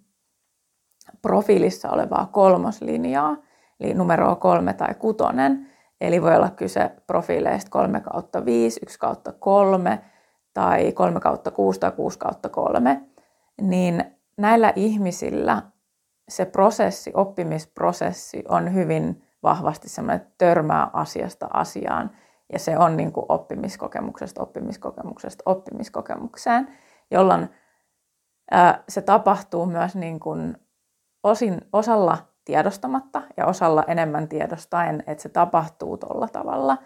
profiilissa 1.22 1.90
olevaa 1.90 2.28
kolmoslinjaa, 2.32 3.36
eli 3.80 3.94
numeroa 3.94 4.36
kolme 4.36 4.72
tai 4.72 4.94
kutonen, 4.94 5.68
eli 6.00 6.22
voi 6.22 6.36
olla 6.36 6.50
kyse 6.50 6.90
profiileista 7.06 7.70
3 7.70 8.00
kautta 8.00 8.44
5, 8.44 8.80
1 8.82 8.98
kautta 8.98 9.32
3 9.32 10.00
tai 10.54 10.92
3 10.92 11.20
kautta 11.20 11.50
6 11.50 11.80
tai 11.80 11.92
6 11.92 12.18
kautta 12.18 12.48
3, 12.48 13.02
niin 13.60 14.04
näillä 14.38 14.72
ihmisillä 14.76 15.62
se 16.28 16.44
prosessi, 16.44 17.10
oppimisprosessi 17.14 18.44
on 18.48 18.74
hyvin 18.74 19.22
vahvasti 19.42 19.88
semmoinen 19.88 20.26
törmää 20.38 20.90
asiasta 20.92 21.48
asiaan, 21.52 22.10
ja 22.52 22.58
se 22.58 22.78
on 22.78 22.96
niin 22.96 23.12
kuin 23.12 23.26
oppimiskokemuksesta, 23.28 24.42
oppimiskokemuksesta, 24.42 25.42
oppimiskokemukseen, 25.46 26.68
jolloin 27.10 27.48
ää, 28.50 28.84
se 28.88 29.02
tapahtuu 29.02 29.66
myös 29.66 29.96
niin 29.96 30.20
kuin 30.20 30.56
osin, 31.22 31.60
osalla 31.72 32.18
tiedostamatta 32.46 33.22
ja 33.36 33.46
osalla 33.46 33.84
enemmän 33.86 34.28
tiedostaen, 34.28 35.02
että 35.06 35.22
se 35.22 35.28
tapahtuu 35.28 35.96
tuolla 35.96 36.28
tavalla. 36.28 36.76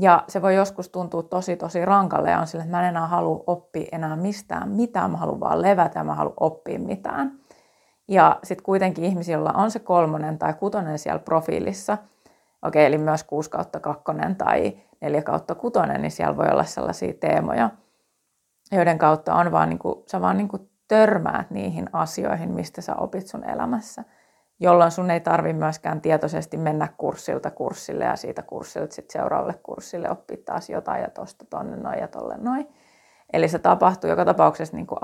Ja 0.00 0.24
se 0.28 0.42
voi 0.42 0.54
joskus 0.54 0.88
tuntua 0.88 1.22
tosi 1.22 1.56
tosi 1.56 1.84
rankalle 1.84 2.30
ja 2.30 2.40
on 2.40 2.46
sille, 2.46 2.64
että 2.64 2.76
mä 2.76 2.82
en 2.82 2.88
enää 2.88 3.06
halua 3.06 3.44
oppia 3.46 3.88
enää 3.92 4.16
mistään 4.16 4.68
mitään, 4.68 5.10
mä 5.10 5.16
haluan 5.16 5.40
vaan 5.40 5.62
levätä 5.62 5.98
ja 6.00 6.04
mä 6.04 6.14
haluan 6.14 6.36
oppia 6.40 6.78
mitään. 6.78 7.38
Ja 8.08 8.38
sitten 8.42 8.64
kuitenkin 8.64 9.04
ihmisillä 9.04 9.50
on 9.54 9.70
se 9.70 9.78
kolmonen 9.78 10.38
tai 10.38 10.54
kutonen 10.54 10.98
siellä 10.98 11.18
profiilissa, 11.18 11.98
okei, 12.62 12.86
eli 12.86 12.98
myös 12.98 13.24
6 13.24 13.50
kautta 13.50 13.80
2 13.80 14.04
tai 14.38 14.78
4 15.00 15.22
kautta 15.22 15.54
6, 15.54 15.78
niin 15.98 16.10
siellä 16.10 16.36
voi 16.36 16.48
olla 16.48 16.64
sellaisia 16.64 17.12
teemoja, 17.20 17.70
joiden 18.72 18.98
kautta 18.98 19.34
on 19.34 19.52
vaan 19.52 19.68
niin 19.68 19.78
kuin, 19.78 20.02
sä 20.06 20.20
vaan 20.20 20.36
niin 20.36 20.48
kuin 20.48 20.70
törmäät 20.88 21.50
niihin 21.50 21.88
asioihin, 21.92 22.50
mistä 22.50 22.80
sä 22.80 22.94
opit 22.94 23.26
sun 23.26 23.44
elämässä, 23.44 24.04
jolloin 24.60 24.90
sun 24.90 25.10
ei 25.10 25.20
tarvi 25.20 25.52
myöskään 25.52 26.00
tietoisesti 26.00 26.56
mennä 26.56 26.88
kurssilta 26.96 27.50
kurssille 27.50 28.04
ja 28.04 28.16
siitä 28.16 28.42
kurssilta 28.42 28.94
sitten 28.94 29.20
seuraavalle 29.20 29.54
kurssille 29.62 30.10
oppia 30.10 30.36
taas 30.44 30.70
jotain 30.70 31.02
ja 31.02 31.10
tosta 31.10 31.44
tonne 31.50 31.76
noin 31.76 31.98
ja 31.98 32.08
tolle 32.08 32.36
noin. 32.36 32.68
Eli 33.32 33.48
se 33.48 33.58
tapahtuu 33.58 34.10
joka 34.10 34.24
tapauksessa 34.24 34.76
niin 34.76 34.86
kuin 34.86 34.98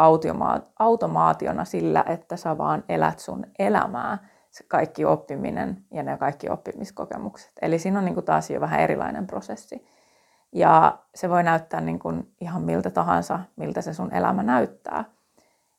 automaationa 0.79 1.65
sillä, 1.65 2.05
että 2.07 2.37
sä 2.37 2.59
vaan 2.59 2.85
elät 2.89 3.19
sun 3.19 3.47
elämää, 3.59 4.19
se 4.51 4.65
kaikki 4.69 5.05
oppiminen 5.05 5.85
ja 5.91 6.03
ne 6.03 6.17
kaikki 6.17 6.51
oppimiskokemukset. 6.51 7.53
Eli 7.63 7.79
siinä 7.79 7.99
on 7.99 8.05
niin 8.05 8.15
kuin 8.15 8.27
taas 8.27 8.51
jo 8.51 8.61
vähän 8.61 8.81
erilainen 8.81 9.27
prosessi. 9.27 9.87
Ja 10.53 10.99
se 11.15 11.31
voi 11.31 11.43
näyttää 11.43 11.81
niin 11.81 11.99
kuin 11.99 12.35
ihan 12.41 12.63
miltä 12.63 12.91
tahansa, 12.91 13.41
miltä 13.57 13.81
se 13.81 13.95
sun 13.95 14.15
elämä 14.15 14.43
näyttää. 14.43 15.05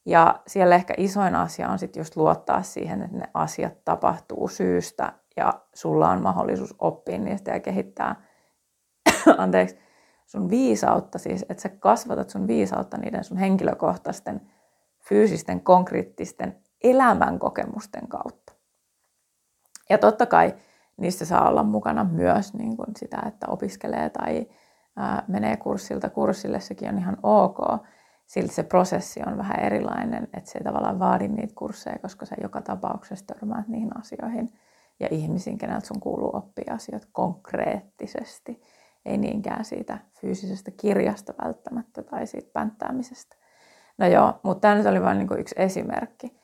Ja 0.05 0.41
siellä 0.47 0.75
ehkä 0.75 0.93
isoin 0.97 1.35
asia 1.35 1.69
on 1.69 1.79
sitten 1.79 1.99
just 1.99 2.15
luottaa 2.15 2.61
siihen, 2.61 3.01
että 3.01 3.17
ne 3.17 3.25
asiat 3.33 3.85
tapahtuu 3.85 4.47
syystä 4.47 5.13
ja 5.37 5.53
sulla 5.73 6.09
on 6.09 6.21
mahdollisuus 6.21 6.75
oppia 6.79 7.17
niistä 7.17 7.51
ja 7.51 7.59
kehittää 7.59 8.15
anteeksi, 9.37 9.77
sun 10.25 10.49
viisautta, 10.49 11.19
siis 11.19 11.45
että 11.49 11.61
sä 11.61 11.69
kasvatat 11.69 12.29
sun 12.29 12.47
viisautta 12.47 12.97
niiden 12.97 13.23
sun 13.23 13.37
henkilökohtaisten, 13.37 14.41
fyysisten, 14.99 15.61
konkreettisten 15.61 16.63
elämänkokemusten 16.83 18.07
kautta. 18.07 18.53
Ja 19.89 19.97
totta 19.97 20.25
kai 20.25 20.55
niistä 20.97 21.25
saa 21.25 21.49
olla 21.49 21.63
mukana 21.63 22.03
myös 22.03 22.53
niin 22.53 22.77
kuin 22.77 22.87
sitä, 22.97 23.23
että 23.27 23.47
opiskelee 23.49 24.09
tai 24.09 24.47
ää, 24.95 25.23
menee 25.27 25.57
kurssilta 25.57 26.09
kurssille, 26.09 26.59
sekin 26.59 26.89
on 26.89 26.97
ihan 26.97 27.17
ok. 27.23 27.57
Silti 28.25 28.53
se 28.53 28.63
prosessi 28.63 29.21
on 29.27 29.37
vähän 29.37 29.59
erilainen, 29.59 30.27
että 30.33 30.51
se 30.51 30.57
ei 30.59 30.63
tavallaan 30.63 30.99
vaadi 30.99 31.27
niitä 31.27 31.53
kursseja, 31.55 31.99
koska 31.99 32.25
sä 32.25 32.35
joka 32.41 32.61
tapauksessa 32.61 33.25
törmäät 33.27 33.67
niihin 33.67 33.97
asioihin 33.97 34.49
ja 34.99 35.07
ihmisiin, 35.11 35.57
keneltä 35.57 35.87
sun 35.87 35.99
kuuluu 35.99 36.35
oppia 36.35 36.73
asioita 36.73 37.07
konkreettisesti 37.11 38.61
ei 39.05 39.17
niinkään 39.17 39.65
siitä 39.65 39.97
fyysisestä 40.21 40.71
kirjasta 40.71 41.33
välttämättä 41.43 42.03
tai 42.03 42.27
siitä 42.27 42.49
pänttäämisestä. 42.53 43.35
No 43.97 44.07
joo, 44.07 44.39
mutta 44.43 44.61
tämä 44.61 44.75
nyt 44.75 44.85
oli 44.85 45.01
vain 45.01 45.17
niin 45.17 45.39
yksi 45.39 45.55
esimerkki. 45.57 46.39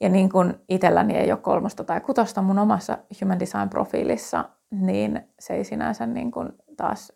Ja 0.00 0.08
niin 0.08 0.28
kuin 0.28 0.54
itselläni 0.68 1.16
ei 1.16 1.32
ole 1.32 1.40
kolmosta 1.40 1.84
tai 1.84 2.00
kutosta 2.00 2.42
mun 2.42 2.58
omassa 2.58 2.98
Human 3.20 3.40
Design-profiilissa, 3.40 4.44
niin 4.70 5.28
se 5.38 5.54
ei 5.54 5.64
sinänsä 5.64 6.06
niin 6.06 6.30
kuin 6.30 6.52
taas, 6.76 7.12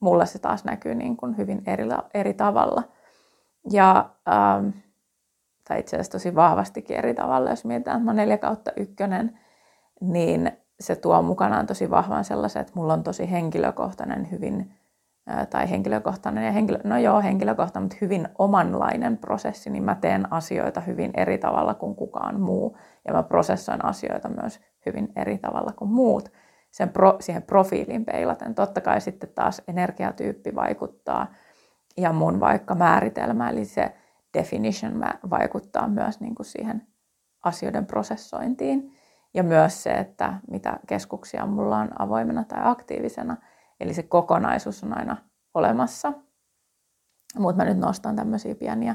mulle 0.00 0.26
se 0.26 0.38
taas 0.38 0.64
näkyy 0.64 0.94
niin 0.94 1.16
kuin 1.16 1.36
hyvin 1.36 1.62
eri, 1.66 1.84
eri 2.14 2.34
tavalla. 2.34 2.82
Ja, 3.70 4.10
ähm, 4.28 4.68
tai 5.68 5.80
itse 5.80 5.96
asiassa 5.96 6.12
tosi 6.12 6.34
vahvastikin 6.34 6.96
eri 6.96 7.14
tavalla, 7.14 7.50
jos 7.50 7.64
mietitään, 7.64 7.96
että 7.96 8.04
mä 8.04 8.12
4 8.12 8.38
kautta 8.38 8.70
ykkönen, 8.76 9.38
niin 10.00 10.52
se 10.80 10.96
tuo 10.96 11.22
mukanaan 11.22 11.66
tosi 11.66 11.90
vahvan 11.90 12.24
sellaisen, 12.24 12.60
että 12.60 12.72
mulla 12.76 12.92
on 12.92 13.02
tosi 13.02 13.30
henkilökohtainen, 13.30 14.30
hyvin, 14.30 14.74
tai 15.50 15.70
henkilökohtainen 15.70 16.44
ja 16.44 16.52
henkilö, 16.52 16.78
no 16.84 16.98
joo, 16.98 17.22
henkilökohtainen, 17.22 17.84
mutta 17.84 17.96
hyvin 18.00 18.28
omanlainen 18.38 19.18
prosessi, 19.18 19.70
niin 19.70 19.84
mä 19.84 19.94
teen 19.94 20.32
asioita 20.32 20.80
hyvin 20.80 21.10
eri 21.14 21.38
tavalla 21.38 21.74
kuin 21.74 21.94
kukaan 21.96 22.40
muu. 22.40 22.76
Ja 23.06 23.12
mä 23.12 23.22
prosessoin 23.22 23.84
asioita 23.84 24.28
myös 24.28 24.60
hyvin 24.86 25.12
eri 25.16 25.38
tavalla 25.38 25.72
kuin 25.72 25.90
muut 25.90 26.32
sen 26.76 26.88
pro, 26.88 27.16
siihen 27.20 27.42
profiiliin 27.42 28.04
peilaten. 28.04 28.54
Totta 28.54 28.80
kai 28.80 29.00
sitten 29.00 29.30
taas 29.34 29.62
energiatyyppi 29.68 30.54
vaikuttaa 30.54 31.26
ja 31.96 32.12
mun 32.12 32.40
vaikka 32.40 32.74
määritelmä, 32.74 33.50
eli 33.50 33.64
se 33.64 33.96
definition 34.38 35.04
vaikuttaa 35.30 35.88
myös 35.88 36.20
niin 36.20 36.34
kuin 36.34 36.46
siihen 36.46 36.86
asioiden 37.44 37.86
prosessointiin. 37.86 38.92
Ja 39.34 39.42
myös 39.42 39.82
se, 39.82 39.90
että 39.90 40.34
mitä 40.50 40.78
keskuksia 40.86 41.46
mulla 41.46 41.78
on 41.78 41.88
avoimena 41.98 42.44
tai 42.44 42.58
aktiivisena. 42.62 43.36
Eli 43.80 43.94
se 43.94 44.02
kokonaisuus 44.02 44.84
on 44.84 44.98
aina 44.98 45.16
olemassa. 45.54 46.12
Mutta 47.38 47.64
mä 47.64 47.68
nyt 47.68 47.78
nostan 47.78 48.16
tämmöisiä 48.16 48.54
pieniä, 48.54 48.94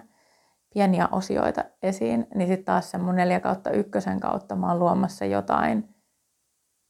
pieniä 0.73 1.07
osioita 1.11 1.63
esiin. 1.83 2.27
Niin 2.35 2.47
sitten 2.47 2.65
taas 2.65 2.91
se 2.91 2.97
mun 2.97 3.15
4 3.15 3.39
kautta 3.39 3.69
ykkösen 3.71 4.19
kautta 4.19 4.55
mä 4.55 4.67
oon 4.67 4.79
luomassa 4.79 5.25
jotain, 5.25 5.95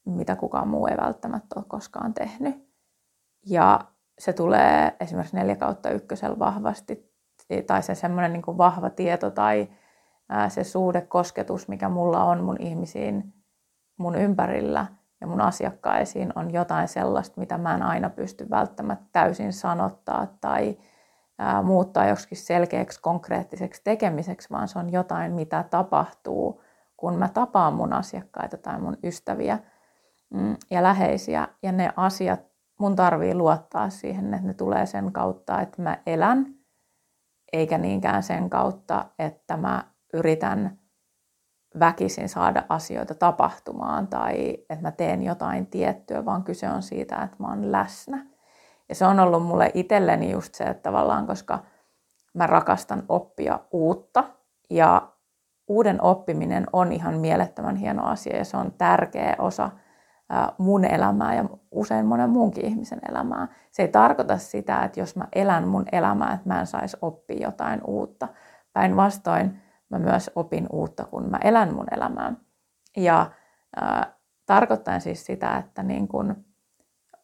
mitä 0.05 0.35
kukaan 0.35 0.67
muu 0.67 0.87
ei 0.87 0.97
välttämättä 0.97 1.55
ole 1.55 1.65
koskaan 1.67 2.13
tehnyt. 2.13 2.69
Ja 3.45 3.79
se 4.19 4.33
tulee 4.33 4.95
esimerkiksi 4.99 5.35
4 5.35 5.55
kautta 5.55 5.89
ykkösellä 5.89 6.39
vahvasti, 6.39 7.11
tai 7.67 7.83
se 7.83 7.95
semmoinen 7.95 8.33
niin 8.33 8.57
vahva 8.57 8.89
tieto 8.89 9.31
tai 9.31 9.69
se 10.47 10.63
suhde, 10.63 11.01
kosketus, 11.01 11.67
mikä 11.67 11.89
mulla 11.89 12.23
on 12.23 12.43
mun 12.43 12.57
ihmisiin 12.59 13.33
mun 13.97 14.15
ympärillä 14.15 14.85
ja 15.21 15.27
mun 15.27 15.41
asiakkaisiin 15.41 16.33
on 16.35 16.53
jotain 16.53 16.87
sellaista, 16.87 17.39
mitä 17.39 17.57
mä 17.57 17.75
en 17.75 17.83
aina 17.83 18.09
pysty 18.09 18.49
välttämättä 18.49 19.05
täysin 19.11 19.53
sanottaa 19.53 20.27
tai 20.41 20.77
muuttaa 21.63 22.07
joksikin 22.07 22.37
selkeäksi 22.37 23.01
konkreettiseksi 23.01 23.81
tekemiseksi, 23.83 24.49
vaan 24.49 24.67
se 24.67 24.79
on 24.79 24.91
jotain, 24.91 25.33
mitä 25.33 25.63
tapahtuu, 25.69 26.61
kun 26.97 27.15
mä 27.15 27.27
tapaan 27.27 27.73
mun 27.73 27.93
asiakkaita 27.93 28.57
tai 28.57 28.79
mun 28.79 28.97
ystäviä 29.03 29.59
ja 30.71 30.83
läheisiä. 30.83 31.47
Ja 31.63 31.71
ne 31.71 31.93
asiat, 31.95 32.39
mun 32.79 32.95
tarvii 32.95 33.35
luottaa 33.35 33.89
siihen, 33.89 34.33
että 34.33 34.47
ne 34.47 34.53
tulee 34.53 34.85
sen 34.85 35.11
kautta, 35.11 35.61
että 35.61 35.81
mä 35.81 35.97
elän, 36.05 36.45
eikä 37.53 37.77
niinkään 37.77 38.23
sen 38.23 38.49
kautta, 38.49 39.05
että 39.19 39.57
mä 39.57 39.83
yritän 40.13 40.79
väkisin 41.79 42.29
saada 42.29 42.63
asioita 42.69 43.15
tapahtumaan 43.15 44.07
tai 44.07 44.57
että 44.69 44.81
mä 44.81 44.91
teen 44.91 45.23
jotain 45.23 45.67
tiettyä, 45.67 46.25
vaan 46.25 46.43
kyse 46.43 46.69
on 46.69 46.81
siitä, 46.81 47.21
että 47.23 47.35
mä 47.39 47.47
oon 47.47 47.71
läsnä. 47.71 48.25
Ja 48.89 48.95
se 48.95 49.05
on 49.05 49.19
ollut 49.19 49.43
mulle 49.43 49.71
itselleni 49.73 50.31
just 50.31 50.55
se, 50.55 50.63
että 50.63 50.83
tavallaan, 50.83 51.27
koska 51.27 51.59
mä 52.33 52.47
rakastan 52.47 53.03
oppia 53.09 53.59
uutta 53.71 54.23
ja 54.69 55.11
uuden 55.67 56.01
oppiminen 56.03 56.67
on 56.73 56.91
ihan 56.91 57.17
mielettömän 57.19 57.75
hieno 57.75 58.05
asia 58.05 58.37
ja 58.37 58.45
se 58.45 58.57
on 58.57 58.71
tärkeä 58.71 59.35
osa 59.39 59.69
mun 60.57 60.85
elämää 60.85 61.35
ja 61.35 61.45
usein 61.71 62.05
monen 62.05 62.29
muunkin 62.29 62.65
ihmisen 62.65 62.99
elämää. 63.09 63.47
Se 63.71 63.81
ei 63.81 63.87
tarkoita 63.87 64.37
sitä, 64.37 64.83
että 64.83 64.99
jos 64.99 65.15
mä 65.15 65.27
elän 65.35 65.67
mun 65.67 65.85
elämää, 65.91 66.33
että 66.33 66.49
mä 66.49 66.59
en 66.59 66.67
saisi 66.67 66.97
oppia 67.01 67.41
jotain 67.41 67.81
uutta. 67.87 68.27
Päinvastoin 68.73 69.61
mä 69.89 69.99
myös 69.99 70.31
opin 70.35 70.67
uutta, 70.71 71.05
kun 71.05 71.29
mä 71.29 71.37
elän 71.43 71.73
mun 71.73 71.87
elämää. 71.91 72.33
Ja 72.97 73.31
äh, 73.83 74.07
tarkoittaen 74.45 75.01
siis 75.01 75.25
sitä, 75.25 75.57
että 75.57 75.83
niin 75.83 76.07
kun 76.07 76.45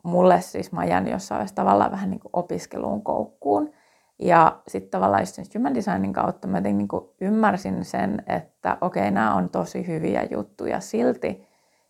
mulle 0.03 0.41
siis 0.41 0.71
mä 0.71 0.85
jään 0.85 1.07
jossain 1.07 1.37
vaiheessa 1.37 1.55
tavallaan 1.55 1.91
vähän 1.91 2.09
niin 2.09 2.21
opiskeluun 2.33 3.03
koukkuun. 3.03 3.71
Ja 4.19 4.61
sitten 4.67 4.91
tavallaan 4.91 5.21
just 5.21 5.55
human 5.55 5.75
designin 5.75 6.13
kautta 6.13 6.47
mä 6.47 6.61
niin 6.61 6.87
ymmärsin 7.21 7.85
sen, 7.85 8.23
että 8.27 8.77
okei, 8.81 9.01
okay, 9.01 9.11
nämä 9.11 9.35
on 9.35 9.49
tosi 9.49 9.87
hyviä 9.87 10.27
juttuja. 10.31 10.79
Silti 10.79 11.46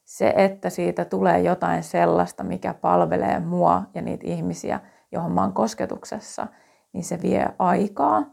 se, 0.08 0.34
että 0.38 0.70
siitä 0.70 1.06
tulee 1.06 1.40
jotain 1.40 1.84
sellaista, 1.84 2.44
mikä 2.44 2.74
palvelee 2.74 3.40
mua 3.40 3.84
ja 3.94 4.02
niitä 4.02 4.28
ihmisiä, 4.28 4.80
johon 5.12 5.32
mä 5.32 5.42
oon 5.42 5.54
kosketuksessa, 5.54 6.48
niin 6.94 7.04
se 7.04 7.22
vie 7.22 7.50
aikaa 7.60 8.24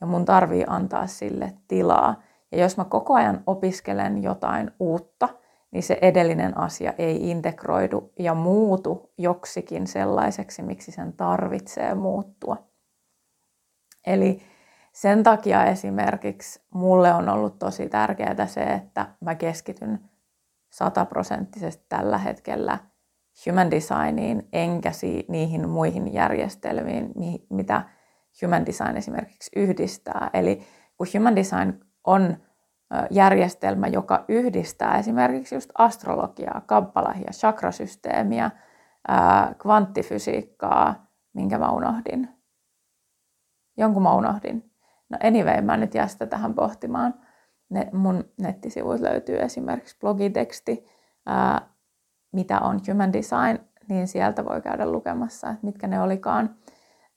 ja 0.00 0.06
mun 0.06 0.24
tarvii 0.24 0.64
antaa 0.66 1.06
sille 1.06 1.52
tilaa. 1.68 2.22
Ja 2.52 2.58
jos 2.58 2.76
mä 2.76 2.84
koko 2.84 3.14
ajan 3.14 3.42
opiskelen 3.46 4.22
jotain 4.22 4.70
uutta, 4.78 5.28
niin 5.70 5.82
se 5.82 5.98
edellinen 6.02 6.58
asia 6.58 6.92
ei 6.98 7.30
integroidu 7.30 8.12
ja 8.18 8.34
muutu 8.34 9.12
joksikin 9.18 9.86
sellaiseksi, 9.86 10.62
miksi 10.62 10.92
sen 10.92 11.12
tarvitsee 11.12 11.94
muuttua. 11.94 12.56
Eli 14.06 14.42
sen 14.92 15.22
takia 15.22 15.64
esimerkiksi 15.64 16.60
mulle 16.74 17.14
on 17.14 17.28
ollut 17.28 17.58
tosi 17.58 17.88
tärkeää 17.88 18.46
se, 18.46 18.60
että 18.60 19.06
mä 19.20 19.34
keskityn 19.34 20.09
sataprosenttisesti 20.70 21.86
tällä 21.88 22.18
hetkellä 22.18 22.78
human 23.46 23.70
designiin, 23.70 24.48
enkä 24.52 24.90
niihin 25.28 25.68
muihin 25.68 26.12
järjestelmiin, 26.12 27.12
mitä 27.50 27.82
human 28.42 28.66
design 28.66 28.96
esimerkiksi 28.96 29.50
yhdistää. 29.56 30.30
Eli 30.34 30.62
kun 30.96 31.06
human 31.14 31.36
design 31.36 31.80
on 32.04 32.36
järjestelmä, 33.10 33.86
joka 33.86 34.24
yhdistää 34.28 34.98
esimerkiksi 34.98 35.54
just 35.54 35.70
astrologiaa, 35.78 36.62
kabbalahia, 36.66 37.30
chakrasysteemiä, 37.32 38.50
kvanttifysiikkaa, 39.58 41.06
minkä 41.32 41.58
mä 41.58 41.70
unohdin. 41.70 42.28
Jonkun 43.76 44.02
mä 44.02 44.14
unohdin. 44.14 44.70
No 45.08 45.18
anyway, 45.24 45.60
mä 45.60 45.76
nyt 45.76 45.94
jää 45.94 46.06
sitä 46.06 46.26
tähän 46.26 46.54
pohtimaan. 46.54 47.14
Ne, 47.70 47.88
mun 47.92 48.24
nettisivuilta 48.40 49.04
löytyy 49.04 49.40
esimerkiksi 49.40 49.96
blogiteksti, 50.00 50.86
ää, 51.26 51.68
mitä 52.32 52.60
on 52.60 52.80
human 52.88 53.12
design, 53.12 53.58
niin 53.88 54.08
sieltä 54.08 54.44
voi 54.44 54.60
käydä 54.60 54.92
lukemassa, 54.92 55.50
että 55.50 55.66
mitkä 55.66 55.86
ne 55.86 56.00
olikaan. 56.00 56.56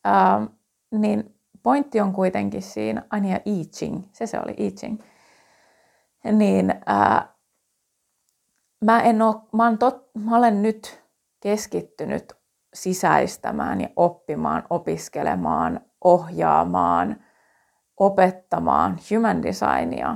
Ää, 0.03 0.47
niin 0.91 1.35
pointti 1.63 2.01
on 2.01 2.13
kuitenkin 2.13 2.61
siinä, 2.61 3.03
aina 3.09 3.27
ja 3.27 3.39
I 3.45 3.65
Ching, 3.65 4.03
se 4.11 4.27
se 4.27 4.39
oli 4.39 4.53
I 4.57 4.71
Ching, 4.71 5.01
niin 6.31 6.73
ää, 6.85 7.33
mä, 8.81 9.01
en 9.01 9.21
oo, 9.21 9.47
mä, 9.53 9.77
tot, 9.77 10.09
mä 10.13 10.37
olen 10.37 10.61
nyt 10.61 11.03
keskittynyt 11.39 12.33
sisäistämään 12.73 13.81
ja 13.81 13.89
oppimaan, 13.95 14.63
opiskelemaan, 14.69 15.81
ohjaamaan, 16.03 17.23
opettamaan 17.97 18.99
human 19.11 19.43
designia, 19.43 20.15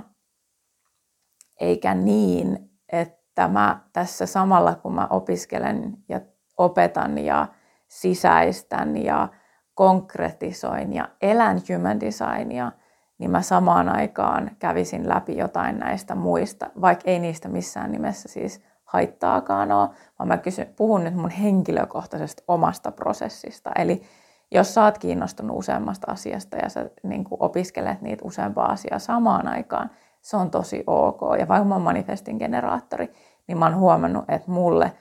eikä 1.60 1.93
niin, 1.93 2.70
että 2.91 3.48
mä 3.48 3.80
tässä 3.93 4.26
samalla 4.26 4.76
kun 4.76 4.93
mä 4.96 5.08
opiskelen 5.10 5.98
ja 6.10 6.22
opetan 6.58 7.17
ja 7.17 7.48
sisäistän 7.88 8.98
ja 8.98 9.28
konkretisoin 9.74 10.93
ja 10.93 11.10
elän 11.22 11.60
human 11.70 12.00
designia, 12.00 12.72
niin 13.17 13.32
mä 13.32 13.41
samaan 13.41 13.89
aikaan 13.89 14.52
kävisin 14.60 15.10
läpi 15.10 15.38
jotain 15.38 15.80
näistä 15.80 16.15
muista, 16.15 16.70
vaikka 16.82 17.12
ei 17.12 17.20
niistä 17.20 17.50
missään 17.50 17.91
nimessä 17.91 18.30
siis 18.30 18.62
haittaakaan 18.84 19.72
ole, 19.72 19.89
vaan 20.20 20.28
mä 20.28 20.38
kysyn, 20.38 20.74
puhun 20.76 21.04
nyt 21.04 21.15
mun 21.15 21.30
henkilökohtaisesta 21.30 22.43
omasta 22.48 22.91
prosessista. 22.91 23.72
Eli 23.76 24.02
jos 24.52 24.74
sä 24.74 24.84
oot 24.84 24.98
kiinnostunut 24.98 25.58
useammasta 25.58 26.12
asiasta 26.12 26.58
ja 26.58 26.70
sä 26.70 26.89
niin 27.04 27.26
opiskelet 27.39 28.02
niitä 28.02 28.26
useampaa 28.26 28.72
asiaa 28.72 29.00
samaan 29.00 29.48
aikaan, 29.48 29.89
se 30.28 30.38
on 30.38 30.52
tosi 30.52 30.84
ok. 30.88 31.22
Ja 31.40 31.48
vaikka 31.48 31.66
mä 31.66 31.76
oon 31.76 31.82
manifestin 31.82 32.38
generaattori, 32.38 33.12
niin 33.48 33.58
mä 33.58 33.66
oon 33.66 33.78
huomannut, 33.78 34.26
että 34.28 34.52
mulle 34.52 34.92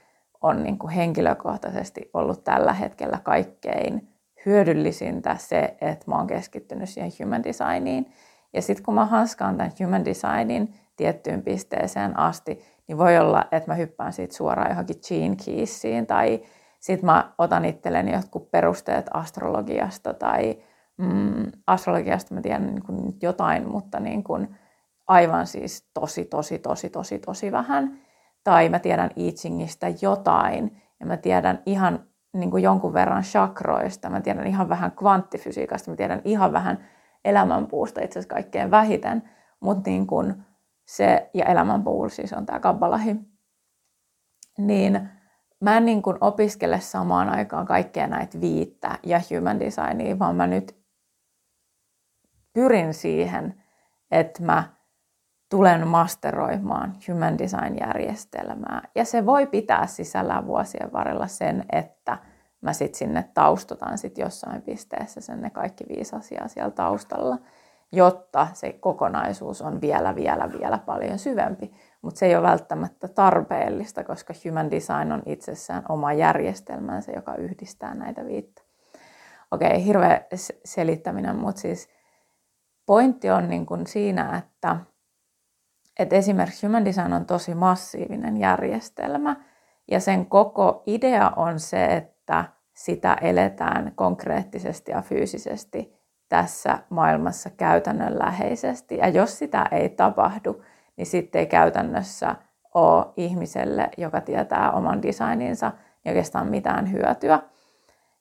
on 0.42 0.62
niin 0.62 0.88
henkilökohtaisesti 0.88 2.10
ollut 2.14 2.44
tällä 2.44 2.72
hetkellä 2.72 3.18
kaikkein 3.22 4.08
hyödyllisintä 4.46 5.36
se, 5.36 5.76
että 5.80 6.10
mä 6.10 6.16
oon 6.16 6.26
keskittynyt 6.26 6.88
siihen 6.88 7.12
human 7.22 7.44
designiin. 7.44 8.12
Ja 8.52 8.62
sitten 8.62 8.84
kun 8.84 8.94
mä 8.94 9.04
hanskaan 9.04 9.56
tämän 9.56 9.72
human 9.82 10.04
designin 10.04 10.74
tiettyyn 10.96 11.42
pisteeseen 11.42 12.18
asti, 12.18 12.60
niin 12.88 12.98
voi 12.98 13.18
olla, 13.18 13.44
että 13.52 13.70
mä 13.70 13.74
hyppään 13.74 14.12
siitä 14.12 14.34
suoraan 14.34 14.70
johonkin 14.70 15.00
Gene 15.08 15.36
Keysiin 15.44 16.06
tai 16.06 16.42
sitten 16.80 17.06
mä 17.06 17.32
otan 17.38 17.64
itselleni 17.64 18.12
jotkut 18.12 18.50
perusteet 18.50 19.06
astrologiasta 19.14 20.14
tai 20.14 20.58
mm, 20.96 21.52
astrologiasta 21.66 22.34
mä 22.34 22.40
tiedän 22.40 22.66
niin 22.66 22.82
kuin 22.82 23.16
jotain, 23.22 23.68
mutta 23.68 24.00
niin 24.00 24.24
kuin 24.24 24.48
aivan 25.08 25.46
siis 25.46 25.90
tosi, 25.94 26.24
tosi, 26.24 26.58
tosi, 26.58 26.90
tosi, 26.90 27.18
tosi 27.18 27.52
vähän. 27.52 27.98
Tai 28.44 28.68
mä 28.68 28.78
tiedän 28.78 29.10
I 29.16 29.32
Chingistä 29.32 29.86
jotain 30.02 30.82
ja 31.00 31.06
mä 31.06 31.16
tiedän 31.16 31.62
ihan 31.66 32.06
niin 32.32 32.50
kuin 32.50 32.62
jonkun 32.62 32.94
verran 32.94 33.22
chakroista, 33.22 34.10
mä 34.10 34.20
tiedän 34.20 34.46
ihan 34.46 34.68
vähän 34.68 34.92
kvanttifysiikasta, 34.92 35.90
mä 35.90 35.96
tiedän 35.96 36.22
ihan 36.24 36.52
vähän 36.52 36.88
elämänpuusta 37.24 38.00
itse 38.00 38.18
asiassa 38.18 38.34
kaikkein 38.34 38.70
vähiten, 38.70 39.22
mutta 39.60 39.90
niin 39.90 40.06
kuin 40.06 40.44
se, 40.86 41.30
ja 41.34 41.44
elämänpuu 41.44 42.08
siis 42.08 42.32
on 42.32 42.46
tämä 42.46 42.60
kabbalahi, 42.60 43.16
niin 44.58 45.08
mä 45.60 45.76
en 45.76 45.84
niin 45.84 46.02
kuin 46.02 46.16
opiskele 46.20 46.80
samaan 46.80 47.28
aikaan 47.28 47.66
kaikkea 47.66 48.06
näitä 48.06 48.40
viittä 48.40 48.98
ja 49.02 49.20
human 49.30 49.60
designia, 49.60 50.18
vaan 50.18 50.36
mä 50.36 50.46
nyt 50.46 50.76
pyrin 52.52 52.94
siihen, 52.94 53.62
että 54.10 54.42
mä 54.42 54.75
tulen 55.48 55.88
masteroimaan 55.88 56.94
human 57.08 57.38
design-järjestelmää. 57.38 58.88
Ja 58.94 59.04
se 59.04 59.26
voi 59.26 59.46
pitää 59.46 59.86
sisällään 59.86 60.46
vuosien 60.46 60.92
varrella 60.92 61.26
sen, 61.26 61.64
että 61.72 62.18
mä 62.60 62.72
sit 62.72 62.94
sinne 62.94 63.30
taustotan 63.34 63.98
sit 63.98 64.18
jossain 64.18 64.62
pisteessä 64.62 65.20
sen 65.20 65.42
ne 65.42 65.50
kaikki 65.50 65.84
viisi 65.88 66.16
asiaa 66.16 66.48
siellä 66.48 66.70
taustalla, 66.70 67.38
jotta 67.92 68.48
se 68.52 68.72
kokonaisuus 68.72 69.62
on 69.62 69.80
vielä, 69.80 70.14
vielä, 70.14 70.50
vielä 70.58 70.78
paljon 70.78 71.18
syvempi. 71.18 71.72
Mutta 72.02 72.18
se 72.18 72.26
ei 72.26 72.36
ole 72.36 72.48
välttämättä 72.48 73.08
tarpeellista, 73.08 74.04
koska 74.04 74.34
human 74.44 74.70
design 74.70 75.12
on 75.12 75.22
itsessään 75.26 75.82
oma 75.88 76.12
järjestelmänsä, 76.12 77.12
joka 77.12 77.34
yhdistää 77.34 77.94
näitä 77.94 78.24
viittä. 78.24 78.62
Okei, 79.50 79.84
hirveä 79.84 80.20
selittäminen, 80.64 81.36
mutta 81.36 81.60
siis 81.60 81.88
pointti 82.86 83.30
on 83.30 83.48
niin 83.48 83.66
kuin 83.66 83.86
siinä, 83.86 84.38
että 84.38 84.76
että 85.98 86.16
esimerkiksi 86.16 86.66
Human 86.66 86.84
Design 86.84 87.12
on 87.12 87.26
tosi 87.26 87.54
massiivinen 87.54 88.36
järjestelmä 88.36 89.36
ja 89.90 90.00
sen 90.00 90.26
koko 90.26 90.82
idea 90.86 91.32
on 91.36 91.60
se, 91.60 91.84
että 91.84 92.44
sitä 92.74 93.16
eletään 93.20 93.92
konkreettisesti 93.94 94.90
ja 94.92 95.02
fyysisesti 95.02 95.96
tässä 96.28 96.78
maailmassa 96.90 97.50
käytännönläheisesti. 97.50 98.96
Ja 98.96 99.08
jos 99.08 99.38
sitä 99.38 99.66
ei 99.70 99.88
tapahdu, 99.88 100.62
niin 100.96 101.06
sitten 101.06 101.38
ei 101.38 101.46
käytännössä 101.46 102.36
ole 102.74 103.06
ihmiselle, 103.16 103.90
joka 103.96 104.20
tietää 104.20 104.72
oman 104.72 105.02
designinsa, 105.02 105.72
niin 106.04 106.10
oikeastaan 106.10 106.50
mitään 106.50 106.92
hyötyä. 106.92 107.40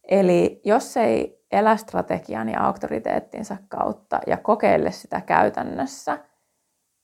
Eli 0.03 0.61
jos 0.63 0.97
ei 0.97 1.45
elä 1.51 1.77
strategian 1.77 2.49
ja 2.49 2.61
auktoriteettinsa 2.61 3.57
kautta 3.67 4.19
ja 4.27 4.37
kokeile 4.37 4.91
sitä 4.91 5.21
käytännössä– 5.21 6.17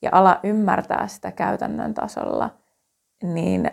ja 0.02 0.10
ala 0.14 0.40
ymmärtää 0.44 1.08
sitä 1.08 1.32
käytännön 1.32 1.94
tasolla, 1.94 2.50
niin 3.24 3.72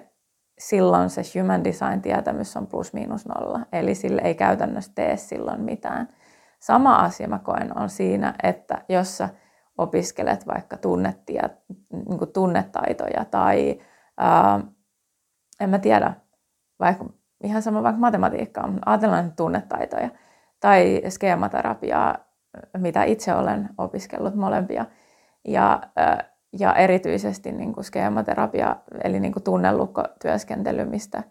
silloin 0.58 1.10
se 1.10 1.22
human 1.40 1.64
design 1.64 2.02
tietämys 2.02 2.56
on 2.56 2.66
plus 2.66 2.92
miinus 2.92 3.26
nolla. 3.26 3.60
Eli 3.72 3.94
sille 3.94 4.22
ei 4.24 4.34
käytännössä 4.34 4.92
tee 4.94 5.16
silloin 5.16 5.60
mitään. 5.60 6.08
Sama 6.60 6.96
asia 6.96 7.28
mä 7.28 7.38
koen 7.38 7.78
on 7.78 7.88
siinä, 7.88 8.34
että 8.42 8.84
jos 8.88 9.16
sä 9.18 9.28
opiskelet 9.78 10.46
vaikka 10.46 10.76
tunnetia, 10.76 11.48
niin 11.92 12.18
kuin 12.18 12.32
tunnetaitoja 12.32 13.24
tai 13.24 13.80
ää, 14.16 14.60
en 15.60 15.70
mä 15.70 15.78
tiedä, 15.78 16.14
vaikka 16.80 17.04
ihan 17.44 17.62
sama 17.62 17.82
vaikka 17.82 18.00
matematiikkaa, 18.00 18.72
ajatellaan 18.86 19.32
tunnetaitoja 19.36 20.10
tai 20.60 21.02
skeematerapiaa, 21.08 22.18
mitä 22.78 23.04
itse 23.04 23.34
olen 23.34 23.68
opiskellut 23.78 24.34
molempia. 24.34 24.86
Ja, 25.48 25.82
ja 26.58 26.74
erityisesti 26.74 27.52
niin 27.52 27.72
kuin 27.72 27.84
skeematerapia, 27.84 28.76
eli 29.04 29.20
niin 29.20 29.32
kuin 29.32 29.42
tunnelukkotyöskentely, 29.42 30.84
mistä, 30.84 31.22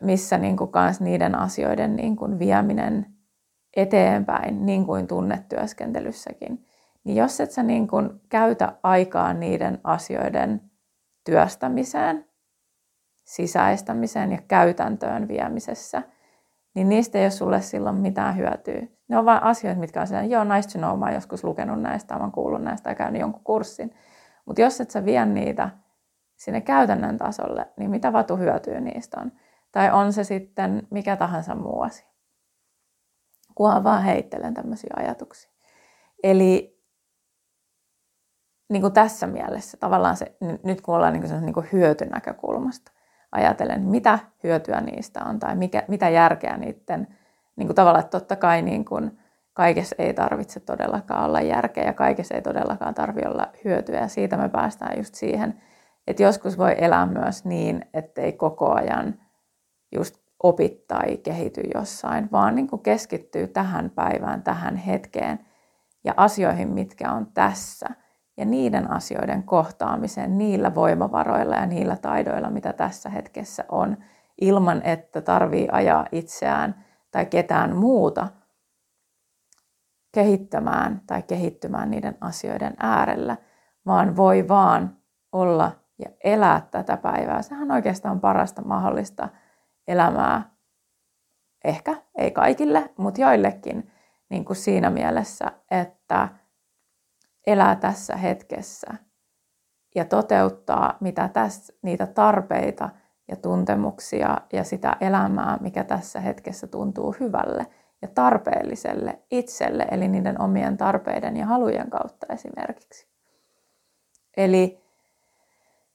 missä 0.00 0.38
niin 0.38 0.56
kuin 0.56 0.70
kans 0.70 1.00
niiden 1.00 1.38
asioiden 1.38 1.96
niin 1.96 2.16
kuin 2.16 2.38
vieminen 2.38 3.06
eteenpäin, 3.76 4.66
niin 4.66 4.86
kuin 4.86 5.06
tunnetyöskentelyssäkin. 5.06 6.66
Niin 7.04 7.16
jos 7.16 7.40
et 7.40 7.50
sä 7.50 7.62
niin 7.62 7.88
kuin 7.88 8.10
käytä 8.28 8.72
aikaa 8.82 9.34
niiden 9.34 9.78
asioiden 9.84 10.60
työstämiseen, 11.24 12.26
sisäistämiseen 13.24 14.32
ja 14.32 14.38
käytäntöön 14.48 15.28
viemisessä, 15.28 16.02
niin 16.76 16.88
niistä 16.88 17.18
ei 17.18 17.24
ole 17.24 17.30
sulle 17.30 17.60
silloin 17.60 17.96
mitään 17.96 18.36
hyötyä. 18.36 18.82
Ne 19.08 19.18
on 19.18 19.24
vain 19.24 19.42
asioita, 19.42 19.80
mitkä 19.80 20.00
on 20.00 20.06
sellainen, 20.06 20.30
joo, 20.30 20.44
nice 20.44 20.68
to 20.68 20.78
know, 20.78 20.98
mä 20.98 21.04
oon 21.04 21.14
joskus 21.14 21.44
lukenut 21.44 21.82
näistä, 21.82 22.14
mä 22.14 22.20
oon 22.20 22.32
kuullut 22.32 22.62
näistä 22.62 22.84
tai 22.84 22.94
käynyt 22.94 23.20
jonkun 23.20 23.44
kurssin. 23.44 23.94
Mutta 24.46 24.62
jos 24.62 24.80
et 24.80 24.90
sä 24.90 25.04
vie 25.04 25.26
niitä 25.26 25.70
sinne 26.36 26.60
käytännön 26.60 27.18
tasolle, 27.18 27.66
niin 27.76 27.90
mitä 27.90 28.12
vatu 28.12 28.36
hyötyä 28.36 28.80
niistä 28.80 29.20
on? 29.20 29.32
Tai 29.72 29.90
on 29.90 30.12
se 30.12 30.24
sitten 30.24 30.86
mikä 30.90 31.16
tahansa 31.16 31.54
muu 31.54 31.82
asia. 31.82 32.06
Kunhan 33.54 33.84
vaan 33.84 34.02
heittelen 34.02 34.54
tämmöisiä 34.54 34.90
ajatuksia. 34.96 35.50
Eli 36.22 36.80
niin 38.68 38.80
kuin 38.82 38.92
tässä 38.92 39.26
mielessä 39.26 39.76
tavallaan 39.76 40.16
se, 40.16 40.36
nyt 40.62 40.80
kun 40.80 40.94
ollaan 40.94 41.12
niin 41.12 41.22
kuin 41.22 41.44
niin 41.44 41.54
kuin 41.54 41.68
hyötynäkökulmasta, 41.72 42.92
ajatellen, 43.36 43.82
mitä 43.82 44.18
hyötyä 44.42 44.80
niistä 44.80 45.24
on 45.24 45.38
tai 45.38 45.56
mikä, 45.56 45.82
mitä 45.88 46.08
järkeä 46.08 46.56
niiden, 46.56 47.08
niin 47.56 47.68
kuin 47.68 47.74
tavallaan, 47.74 48.04
että 48.04 48.18
totta 48.18 48.36
kai 48.36 48.62
niin 48.62 48.84
kuin 48.84 49.18
kaikessa 49.52 49.96
ei 49.98 50.14
tarvitse 50.14 50.60
todellakaan 50.60 51.24
olla 51.24 51.40
järkeä 51.40 51.84
ja 51.84 51.92
kaikessa 51.92 52.34
ei 52.34 52.42
todellakaan 52.42 52.94
tarvitse 52.94 53.28
olla 53.28 53.48
hyötyä. 53.64 54.00
Ja 54.00 54.08
siitä 54.08 54.36
me 54.36 54.48
päästään 54.48 54.98
just 54.98 55.14
siihen, 55.14 55.62
että 56.06 56.22
joskus 56.22 56.58
voi 56.58 56.74
elää 56.78 57.06
myös 57.06 57.44
niin, 57.44 57.84
ettei 57.94 58.32
koko 58.32 58.74
ajan 58.74 59.14
just 59.94 60.16
opi 60.42 60.84
tai 60.88 61.16
kehity 61.16 61.60
jossain, 61.74 62.28
vaan 62.32 62.54
niin 62.54 62.68
kuin 62.68 62.82
keskittyy 62.82 63.48
tähän 63.48 63.90
päivään, 63.90 64.42
tähän 64.42 64.76
hetkeen 64.76 65.38
ja 66.04 66.14
asioihin, 66.16 66.68
mitkä 66.68 67.12
on 67.12 67.26
tässä– 67.34 67.86
ja 68.36 68.44
niiden 68.44 68.90
asioiden 68.90 69.42
kohtaamiseen 69.42 70.38
niillä 70.38 70.74
voimavaroilla 70.74 71.56
ja 71.56 71.66
niillä 71.66 71.96
taidoilla, 71.96 72.50
mitä 72.50 72.72
tässä 72.72 73.10
hetkessä 73.10 73.64
on, 73.68 73.96
ilman 74.40 74.82
että 74.82 75.20
tarvii 75.20 75.68
ajaa 75.72 76.06
itseään 76.12 76.84
tai 77.10 77.26
ketään 77.26 77.76
muuta 77.76 78.28
kehittämään 80.12 81.00
tai 81.06 81.22
kehittymään 81.22 81.90
niiden 81.90 82.16
asioiden 82.20 82.74
äärellä, 82.78 83.36
vaan 83.86 84.16
voi 84.16 84.48
vaan 84.48 84.96
olla 85.32 85.72
ja 85.98 86.10
elää 86.24 86.66
tätä 86.70 86.96
päivää. 86.96 87.42
Sehän 87.42 87.70
on 87.70 87.70
oikeastaan 87.70 88.20
parasta 88.20 88.62
mahdollista 88.62 89.28
elämää. 89.88 90.50
Ehkä 91.64 91.96
ei 92.14 92.30
kaikille, 92.30 92.90
mutta 92.98 93.20
joillekin 93.20 93.92
niin 94.28 94.44
kuin 94.44 94.56
siinä 94.56 94.90
mielessä, 94.90 95.52
että 95.70 96.28
elää 97.46 97.76
tässä 97.76 98.16
hetkessä 98.16 98.94
ja 99.94 100.04
toteuttaa 100.04 100.96
mitä 101.00 101.28
tässä, 101.28 101.72
niitä 101.82 102.06
tarpeita 102.06 102.88
ja 103.28 103.36
tuntemuksia 103.36 104.36
ja 104.52 104.64
sitä 104.64 104.96
elämää, 105.00 105.58
mikä 105.60 105.84
tässä 105.84 106.20
hetkessä 106.20 106.66
tuntuu 106.66 107.16
hyvälle 107.20 107.66
ja 108.02 108.08
tarpeelliselle 108.08 109.18
itselle, 109.30 109.86
eli 109.90 110.08
niiden 110.08 110.40
omien 110.40 110.76
tarpeiden 110.76 111.36
ja 111.36 111.46
halujen 111.46 111.90
kautta 111.90 112.26
esimerkiksi. 112.30 113.08
Eli 114.36 114.84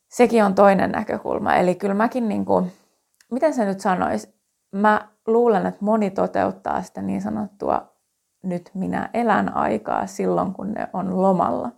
sekin 0.07 0.43
on 0.43 0.55
toinen 0.55 0.91
näkökulma. 0.91 1.55
Eli 1.55 1.75
kyllä 1.75 1.93
mäkin, 1.93 2.29
niin 2.29 2.45
kuin, 2.45 2.71
miten 3.31 3.53
se 3.53 3.65
nyt 3.65 3.79
sanoisi, 3.79 4.35
mä 4.71 5.07
luulen, 5.27 5.65
että 5.65 5.85
moni 5.85 6.11
toteuttaa 6.11 6.81
sitä 6.81 7.01
niin 7.01 7.21
sanottua 7.21 7.90
nyt 8.43 8.71
minä 8.73 9.09
elän 9.13 9.55
aikaa 9.55 10.07
silloin, 10.07 10.53
kun 10.53 10.71
ne 10.71 10.87
on 10.93 11.21
lomalla. 11.21 11.71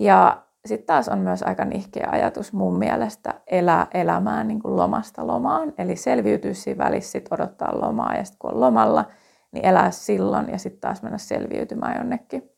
Ja 0.00 0.42
sitten 0.66 0.86
taas 0.86 1.08
on 1.08 1.18
myös 1.18 1.42
aika 1.42 1.64
nihkeä 1.64 2.08
ajatus 2.12 2.52
mun 2.52 2.78
mielestä 2.78 3.40
elää 3.46 3.86
elämään 3.94 4.48
niin 4.48 4.60
kuin 4.62 4.76
lomasta 4.76 5.26
lomaan. 5.26 5.72
Eli 5.78 5.96
selviytyä 5.96 6.54
siinä 6.54 6.84
välissä, 6.84 7.10
sit 7.12 7.32
odottaa 7.32 7.80
lomaa 7.80 8.14
ja 8.14 8.24
sitten 8.24 8.38
kun 8.38 8.50
on 8.50 8.60
lomalla, 8.60 9.04
niin 9.52 9.66
elää 9.66 9.90
silloin 9.90 10.48
ja 10.50 10.58
sitten 10.58 10.80
taas 10.80 11.02
mennä 11.02 11.18
selviytymään 11.18 11.96
jonnekin. 11.96 12.50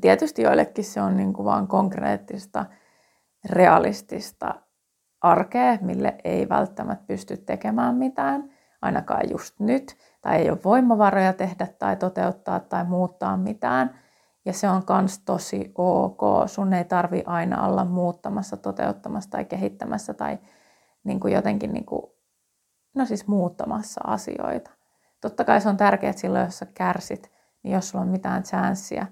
Tietysti 0.00 0.42
joillekin 0.42 0.84
se 0.84 1.02
on 1.02 1.16
niin 1.16 1.32
kuin 1.32 1.44
vaan 1.44 1.68
konkreettista, 1.68 2.66
realistista 3.50 4.54
arkea, 5.20 5.78
mille 5.80 6.16
ei 6.24 6.48
välttämättä 6.48 7.04
pysty 7.06 7.36
tekemään 7.36 7.94
mitään, 7.94 8.49
ainakaan 8.82 9.30
just 9.30 9.60
nyt 9.60 9.96
tai 10.20 10.36
ei 10.36 10.50
ole 10.50 10.58
voimavaroja 10.64 11.32
tehdä 11.32 11.66
tai 11.78 11.96
toteuttaa 11.96 12.60
tai 12.60 12.84
muuttaa 12.84 13.36
mitään. 13.36 14.00
Ja 14.44 14.52
se 14.52 14.68
on 14.68 14.82
myös 15.00 15.18
tosi 15.18 15.72
ok. 15.74 16.20
Sun 16.46 16.72
ei 16.72 16.84
tarvi 16.84 17.22
aina 17.26 17.66
olla 17.66 17.84
muuttamassa, 17.84 18.56
toteuttamassa 18.56 19.30
tai 19.30 19.44
kehittämässä 19.44 20.14
tai 20.14 20.38
niin 21.04 21.20
kuin 21.20 21.34
jotenkin 21.34 21.72
niin 21.72 21.84
kuin, 21.84 22.02
no 22.94 23.04
siis 23.04 23.26
muuttamassa 23.26 24.00
asioita. 24.06 24.70
Totta 25.20 25.44
kai 25.44 25.60
se 25.60 25.68
on 25.68 25.76
tärkeää, 25.76 26.10
että 26.10 26.20
silloin 26.20 26.44
jos 26.44 26.58
sä 26.58 26.66
kärsit, 26.66 27.32
niin 27.62 27.74
jos 27.74 27.88
sulla 27.88 28.02
on 28.02 28.10
mitään 28.10 28.42
chanssiä 28.42 29.06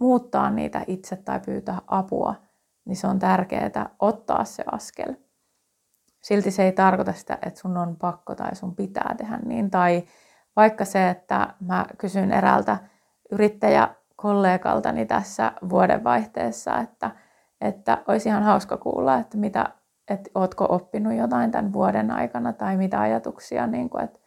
muuttaa 0.00 0.50
niitä 0.50 0.84
itse 0.86 1.16
tai 1.16 1.40
pyytää 1.40 1.78
apua, 1.86 2.34
niin 2.84 2.96
se 2.96 3.06
on 3.06 3.18
tärkeää 3.18 3.90
ottaa 3.98 4.44
se 4.44 4.64
askel 4.72 5.14
silti 6.24 6.50
se 6.50 6.62
ei 6.62 6.72
tarkoita 6.72 7.12
sitä, 7.12 7.38
että 7.42 7.60
sun 7.60 7.76
on 7.76 7.96
pakko 7.96 8.34
tai 8.34 8.56
sun 8.56 8.76
pitää 8.76 9.14
tehdä 9.18 9.38
niin. 9.44 9.70
Tai 9.70 10.04
vaikka 10.56 10.84
se, 10.84 11.10
että 11.10 11.54
mä 11.60 11.86
kysyn 11.98 12.32
eräältä 12.32 12.78
yrittäjäkollegaltani 13.32 15.06
tässä 15.06 15.52
vuodenvaihteessa, 15.68 16.78
että, 16.78 17.10
että 17.60 17.98
olisi 18.08 18.28
ihan 18.28 18.42
hauska 18.42 18.76
kuulla, 18.76 19.18
että 19.18 19.38
mitä, 19.38 19.68
että 20.08 20.30
ootko 20.34 20.66
oppinut 20.68 21.14
jotain 21.14 21.50
tämän 21.50 21.72
vuoden 21.72 22.10
aikana 22.10 22.52
tai 22.52 22.76
mitä 22.76 23.00
ajatuksia, 23.00 23.66
niin 23.66 23.90
kuin, 23.90 24.04
että, 24.04 24.18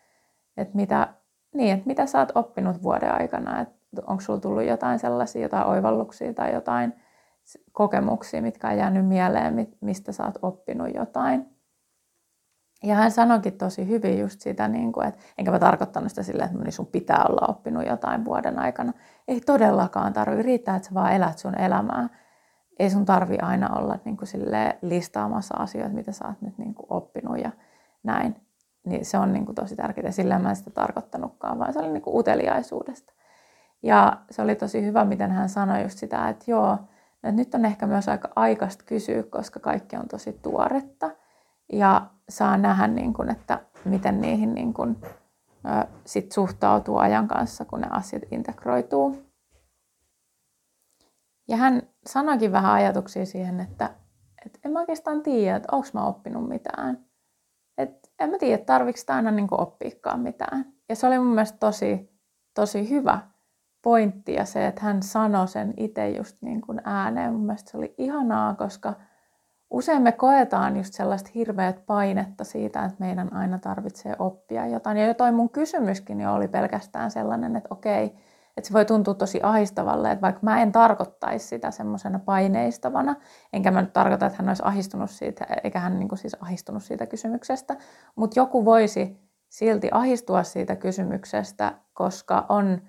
että, 0.57 0.75
mitä, 0.75 1.13
niin, 1.53 1.73
että 1.73 1.88
mitä 1.88 2.05
sä 2.05 2.19
oot 2.19 2.31
oppinut 2.36 2.83
vuoden 2.83 3.13
aikana, 3.21 3.62
että 3.62 3.77
onko 4.07 4.21
sulla 4.21 4.39
tullut 4.39 4.63
jotain 4.63 4.99
sellaisia, 4.99 5.41
jotain 5.41 5.67
oivalluksia 5.67 6.33
tai 6.33 6.53
jotain 6.53 6.93
kokemuksia, 7.71 8.41
mitkä 8.41 8.67
on 8.67 8.77
jäänyt 8.77 9.07
mieleen, 9.07 9.67
mistä 9.81 10.12
sä 10.12 10.25
oot 10.25 10.38
oppinut 10.41 10.95
jotain. 10.95 11.57
Ja 12.83 12.95
hän 12.95 13.11
sanoikin 13.11 13.57
tosi 13.57 13.87
hyvin 13.87 14.19
just 14.19 14.41
sitä, 14.41 14.67
niin 14.67 14.91
kuin, 14.91 15.07
että 15.07 15.19
enkä 15.37 15.51
mä 15.51 15.59
tarkoittanut 15.59 16.09
sitä 16.09 16.23
silleen, 16.23 16.49
että 16.49 16.71
sun 16.71 16.87
pitää 16.87 17.25
olla 17.29 17.47
oppinut 17.47 17.85
jotain 17.85 18.25
vuoden 18.25 18.59
aikana. 18.59 18.93
Ei 19.27 19.41
todellakaan 19.41 20.13
tarvi, 20.13 20.43
riittää, 20.43 20.75
että 20.75 20.87
sä 20.87 20.93
vaan 20.93 21.13
elät 21.13 21.37
sun 21.37 21.59
elämää. 21.59 22.09
Ei 22.79 22.89
sun 22.89 23.05
tarvi 23.05 23.37
aina 23.41 23.75
olla 23.75 23.99
niin 24.05 24.17
kuin 24.17 24.27
listaamassa 24.81 25.57
asioita, 25.57 25.95
mitä 25.95 26.11
sä 26.11 26.27
oot 26.27 26.41
nyt 26.41 26.57
niin 26.57 26.73
kuin 26.73 26.87
oppinut 26.89 27.39
ja 27.39 27.51
näin. 28.03 28.35
Niin 28.85 29.05
se 29.05 29.17
on 29.17 29.33
niin 29.33 29.45
kuin 29.45 29.55
tosi 29.55 29.75
tärkeää. 29.75 30.11
Sillä 30.11 30.39
mä 30.39 30.49
en 30.49 30.55
sitä 30.55 30.69
tarkoittanutkaan, 30.69 31.59
vaan 31.59 31.73
se 31.73 31.79
oli 31.79 31.91
niin 31.91 32.01
kuin 32.01 32.15
uteliaisuudesta. 32.15 33.13
Ja 33.83 34.17
se 34.31 34.41
oli 34.41 34.55
tosi 34.55 34.85
hyvä, 34.85 35.05
miten 35.05 35.31
hän 35.31 35.49
sanoi 35.49 35.83
just 35.83 35.97
sitä, 35.97 36.29
että 36.29 36.45
joo, 36.47 36.77
että 37.13 37.31
nyt 37.31 37.55
on 37.55 37.65
ehkä 37.65 37.87
myös 37.87 38.09
aika 38.09 38.29
aikaista 38.35 38.83
kysyä, 38.87 39.23
koska 39.23 39.59
kaikki 39.59 39.95
on 39.95 40.07
tosi 40.07 40.39
tuoretta– 40.41 41.11
ja 41.73 42.07
saa 42.29 42.57
nähdä, 42.57 42.87
niin 42.87 43.13
kuin, 43.13 43.29
että 43.29 43.61
miten 43.85 44.21
niihin 44.21 44.53
niin 44.53 44.73
kuin, 44.73 44.97
sit 46.05 46.31
suhtautuu 46.31 46.97
ajan 46.97 47.27
kanssa, 47.27 47.65
kun 47.65 47.81
ne 47.81 47.87
asiat 47.89 48.23
integroituu. 48.31 49.23
Ja 51.47 51.57
hän 51.57 51.81
sanoikin 52.05 52.51
vähän 52.51 52.71
ajatuksia 52.71 53.25
siihen, 53.25 53.59
että, 53.59 53.89
että 54.45 54.59
en 54.65 54.71
mä 54.71 54.79
oikeastaan 54.79 55.23
tiedä, 55.23 55.55
että 55.55 55.75
onko 55.75 55.87
mä 55.93 56.05
oppinut 56.05 56.49
mitään. 56.49 57.05
Et 57.77 58.11
en 58.19 58.29
mä 58.29 58.37
tiedä, 58.37 58.63
tarvitsen 58.63 59.15
aina 59.15 59.31
niin 59.31 59.47
oppiikaan 59.51 60.19
mitään. 60.19 60.73
Ja 60.89 60.95
se 60.95 61.07
oli 61.07 61.19
mun 61.19 61.27
mielestä 61.27 61.57
tosi, 61.57 62.19
tosi 62.53 62.89
hyvä 62.89 63.19
pointti 63.81 64.33
ja 64.33 64.45
se, 64.45 64.67
että 64.67 64.81
hän 64.81 65.03
sanoi 65.03 65.47
sen 65.47 65.73
itse 65.77 66.09
just 66.09 66.37
niin 66.41 66.61
kuin 66.61 66.81
ääneen. 66.83 67.33
Mun 67.33 67.45
mielestä 67.45 67.71
se 67.71 67.77
oli 67.77 67.95
ihanaa, 67.97 68.55
koska– 68.55 68.93
usein 69.69 70.01
me 70.01 70.12
koetaan 70.12 70.77
just 70.77 70.93
sellaista 70.93 71.30
hirveät 71.36 71.86
painetta 71.86 72.43
siitä, 72.43 72.86
että 72.86 72.97
meidän 72.99 73.34
aina 73.34 73.60
tarvitsee 73.60 74.15
oppia 74.19 74.67
jotain. 74.67 74.97
Ja 74.97 75.13
toi 75.13 75.32
mun 75.32 75.49
kysymyskin 75.49 76.21
jo 76.21 76.34
oli 76.34 76.47
pelkästään 76.47 77.12
sellainen, 77.12 77.56
että 77.56 77.67
okei, 77.71 78.06
että 78.58 78.67
se 78.67 78.73
voi 78.73 78.86
tuntua 78.86 79.13
tosi 79.13 79.39
ahistavalle, 79.43 80.12
että 80.12 80.21
vaikka 80.21 80.39
mä 80.43 80.62
en 80.62 80.71
tarkoittaisi 80.71 81.47
sitä 81.47 81.71
semmoisena 81.71 82.19
paineistavana, 82.19 83.15
enkä 83.53 83.71
mä 83.71 83.82
nyt 83.82 83.93
tarkoita, 83.93 84.25
että 84.25 84.38
hän 84.38 84.49
olisi 84.49 84.63
ahistunut 84.65 85.10
siitä, 85.10 85.45
eikä 85.63 85.80
hän 85.80 85.99
niin 85.99 86.10
kuin 86.10 86.19
siis 86.19 86.38
ahistunut 86.41 86.84
siitä 86.84 87.06
kysymyksestä, 87.06 87.75
mutta 88.15 88.39
joku 88.39 88.65
voisi 88.65 89.27
silti 89.49 89.89
ahistua 89.91 90.43
siitä 90.43 90.75
kysymyksestä, 90.75 91.73
koska 91.93 92.45
on 92.49 92.82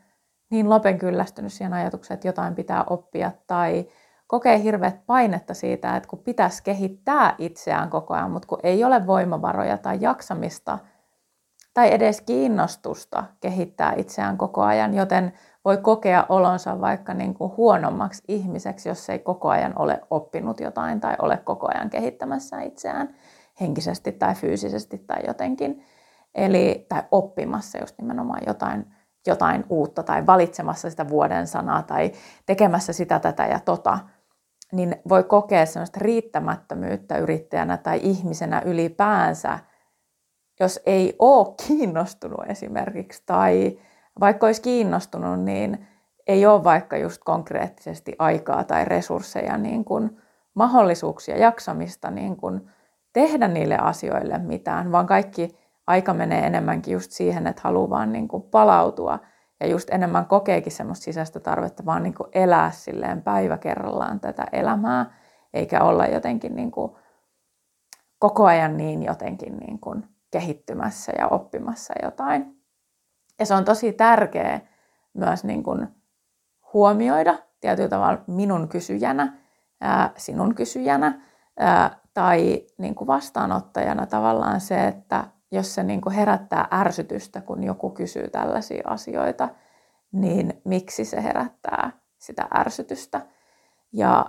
niin 0.50 0.68
lopen 0.68 0.98
kyllästynyt 0.98 1.52
siihen 1.52 1.72
ajatukseen, 1.72 2.14
että 2.14 2.28
jotain 2.28 2.54
pitää 2.54 2.84
oppia 2.84 3.32
tai 3.46 3.88
kokee 4.28 4.62
hirveät 4.62 5.06
painetta 5.06 5.54
siitä, 5.54 5.96
että 5.96 6.08
kun 6.08 6.18
pitäisi 6.18 6.62
kehittää 6.62 7.34
itseään 7.38 7.90
koko 7.90 8.14
ajan, 8.14 8.30
mutta 8.30 8.48
kun 8.48 8.58
ei 8.62 8.84
ole 8.84 9.06
voimavaroja 9.06 9.78
tai 9.78 9.98
jaksamista 10.00 10.78
tai 11.74 11.92
edes 11.92 12.20
kiinnostusta 12.20 13.24
kehittää 13.40 13.94
itseään 13.96 14.38
koko 14.38 14.62
ajan, 14.62 14.94
joten 14.94 15.32
voi 15.64 15.76
kokea 15.76 16.26
olonsa 16.28 16.80
vaikka 16.80 17.14
niin 17.14 17.34
kuin 17.34 17.56
huonommaksi 17.56 18.22
ihmiseksi, 18.28 18.88
jos 18.88 19.10
ei 19.10 19.18
koko 19.18 19.48
ajan 19.48 19.72
ole 19.78 20.00
oppinut 20.10 20.60
jotain 20.60 21.00
tai 21.00 21.16
ole 21.22 21.36
koko 21.36 21.68
ajan 21.74 21.90
kehittämässä 21.90 22.60
itseään 22.60 23.14
henkisesti 23.60 24.12
tai 24.12 24.34
fyysisesti 24.34 24.98
tai 24.98 25.18
jotenkin. 25.26 25.84
Eli, 26.34 26.86
tai 26.88 27.02
oppimassa 27.10 27.78
just 27.78 27.98
nimenomaan 27.98 28.42
jotain, 28.46 28.94
jotain 29.26 29.64
uutta 29.68 30.02
tai 30.02 30.26
valitsemassa 30.26 30.90
sitä 30.90 31.08
vuoden 31.08 31.46
sanaa 31.46 31.82
tai 31.82 32.12
tekemässä 32.46 32.92
sitä, 32.92 33.18
tätä 33.18 33.46
ja 33.46 33.60
tota, 33.60 33.98
niin 34.72 34.96
voi 35.08 35.24
kokea 35.24 35.66
sellaista 35.66 36.00
riittämättömyyttä 36.02 37.18
yrittäjänä 37.18 37.76
tai 37.76 38.00
ihmisenä 38.02 38.62
ylipäänsä, 38.64 39.58
jos 40.60 40.80
ei 40.86 41.16
ole 41.18 41.54
kiinnostunut 41.66 42.40
esimerkiksi 42.46 43.22
tai 43.26 43.78
vaikka 44.20 44.46
olisi 44.46 44.62
kiinnostunut, 44.62 45.40
niin 45.40 45.86
ei 46.26 46.46
ole 46.46 46.64
vaikka 46.64 46.96
just 46.96 47.22
konkreettisesti 47.24 48.16
aikaa 48.18 48.64
tai 48.64 48.84
resursseja, 48.84 49.56
niin 49.56 49.84
kuin 49.84 50.20
mahdollisuuksia, 50.54 51.38
jaksamista 51.38 52.10
niin 52.10 52.36
kuin 52.36 52.70
tehdä 53.12 53.48
niille 53.48 53.76
asioille 53.76 54.38
mitään, 54.38 54.92
vaan 54.92 55.06
kaikki 55.06 55.58
aika 55.86 56.14
menee 56.14 56.46
enemmänkin 56.46 56.92
just 56.92 57.10
siihen, 57.10 57.46
että 57.46 57.62
haluaa 57.64 57.90
vaan 57.90 58.12
niin 58.12 58.28
kuin 58.28 58.42
palautua 58.42 59.18
ja 59.60 59.66
just 59.66 59.90
enemmän 59.90 60.26
kokeekin 60.26 60.72
semmoista 60.72 61.04
sisäistä 61.04 61.40
tarvetta 61.40 61.84
vaan 61.86 62.02
niin 62.02 62.14
kuin 62.14 62.28
elää 62.32 62.70
silleen 62.70 63.22
päivä 63.22 63.58
kerrallaan 63.58 64.20
tätä 64.20 64.46
elämää, 64.52 65.18
eikä 65.54 65.80
olla 65.80 66.06
jotenkin 66.06 66.56
niin 66.56 66.70
kuin 66.70 66.92
koko 68.18 68.46
ajan 68.46 68.76
niin 68.76 69.02
jotenkin 69.02 69.56
niin 69.56 69.80
kuin 69.80 70.04
kehittymässä 70.30 71.12
ja 71.18 71.28
oppimassa 71.28 71.94
jotain. 72.02 72.62
Ja 73.38 73.46
se 73.46 73.54
on 73.54 73.64
tosi 73.64 73.92
tärkeä 73.92 74.60
myös 75.14 75.44
niin 75.44 75.62
kuin 75.62 75.88
huomioida 76.72 77.38
tietyllä 77.60 77.88
tavalla 77.88 78.24
minun 78.26 78.68
kysyjänä, 78.68 79.38
sinun 80.16 80.54
kysyjänä 80.54 81.20
tai 82.14 82.66
niin 82.78 82.94
kuin 82.94 83.06
vastaanottajana 83.06 84.06
tavallaan 84.06 84.60
se, 84.60 84.86
että 84.86 85.24
jos 85.50 85.74
se 85.74 85.82
niin 85.82 86.00
kuin 86.00 86.14
herättää 86.14 86.68
ärsytystä, 86.72 87.40
kun 87.40 87.64
joku 87.64 87.90
kysyy 87.90 88.28
tällaisia 88.30 88.82
asioita, 88.84 89.48
niin 90.12 90.60
miksi 90.64 91.04
se 91.04 91.22
herättää 91.22 91.90
sitä 92.18 92.48
ärsytystä? 92.54 93.20
Ja 93.92 94.26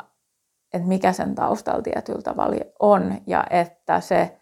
että 0.73 0.88
mikä 0.88 1.12
sen 1.12 1.36
taustalla 1.36 1.82
tietyllä 1.82 2.21
tavalla 2.21 2.55
on 2.79 3.15
ja 3.27 3.43
että 3.49 3.99
se 3.99 4.39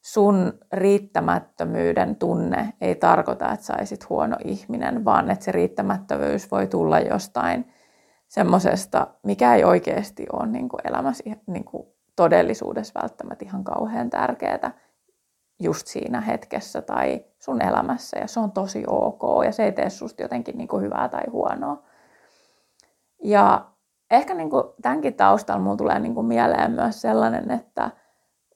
sun 0.00 0.52
riittämättömyyden 0.72 2.16
tunne 2.16 2.72
ei 2.80 2.94
tarkoita, 2.94 3.52
että 3.52 3.66
saisit 3.66 4.08
huono 4.08 4.36
ihminen, 4.44 5.04
vaan 5.04 5.30
että 5.30 5.44
se 5.44 5.52
riittämättömyys 5.52 6.50
voi 6.50 6.66
tulla 6.66 7.00
jostain 7.00 7.72
semmoisesta, 8.28 9.06
mikä 9.22 9.54
ei 9.54 9.64
oikeasti 9.64 10.26
ole 10.32 10.46
niin 10.46 10.68
kuin 10.68 10.80
elämässä 10.84 11.24
niin 11.46 11.64
kuin 11.64 11.88
todellisuudessa 12.16 13.00
välttämättä 13.02 13.44
ihan 13.44 13.64
kauhean 13.64 14.10
tärkeää 14.10 14.72
just 15.60 15.86
siinä 15.86 16.20
hetkessä 16.20 16.82
tai 16.82 17.24
sun 17.38 17.62
elämässä 17.62 18.18
ja 18.18 18.26
se 18.26 18.40
on 18.40 18.52
tosi 18.52 18.84
ok 18.86 19.44
ja 19.44 19.52
se 19.52 19.64
ei 19.64 19.72
tee 19.72 19.90
susta 19.90 20.22
jotenkin 20.22 20.58
niin 20.58 20.68
kuin 20.68 20.82
hyvää 20.82 21.08
tai 21.08 21.22
huonoa. 21.32 21.82
Ja 23.24 23.70
ehkä 24.10 24.34
niin 24.34 24.50
kuin 24.50 24.64
tämänkin 24.82 25.14
taustalla 25.14 25.62
mulla 25.62 25.76
tulee 25.76 25.98
niin 25.98 26.14
kuin 26.14 26.26
mieleen 26.26 26.72
myös 26.72 27.00
sellainen, 27.00 27.50
että 27.50 27.90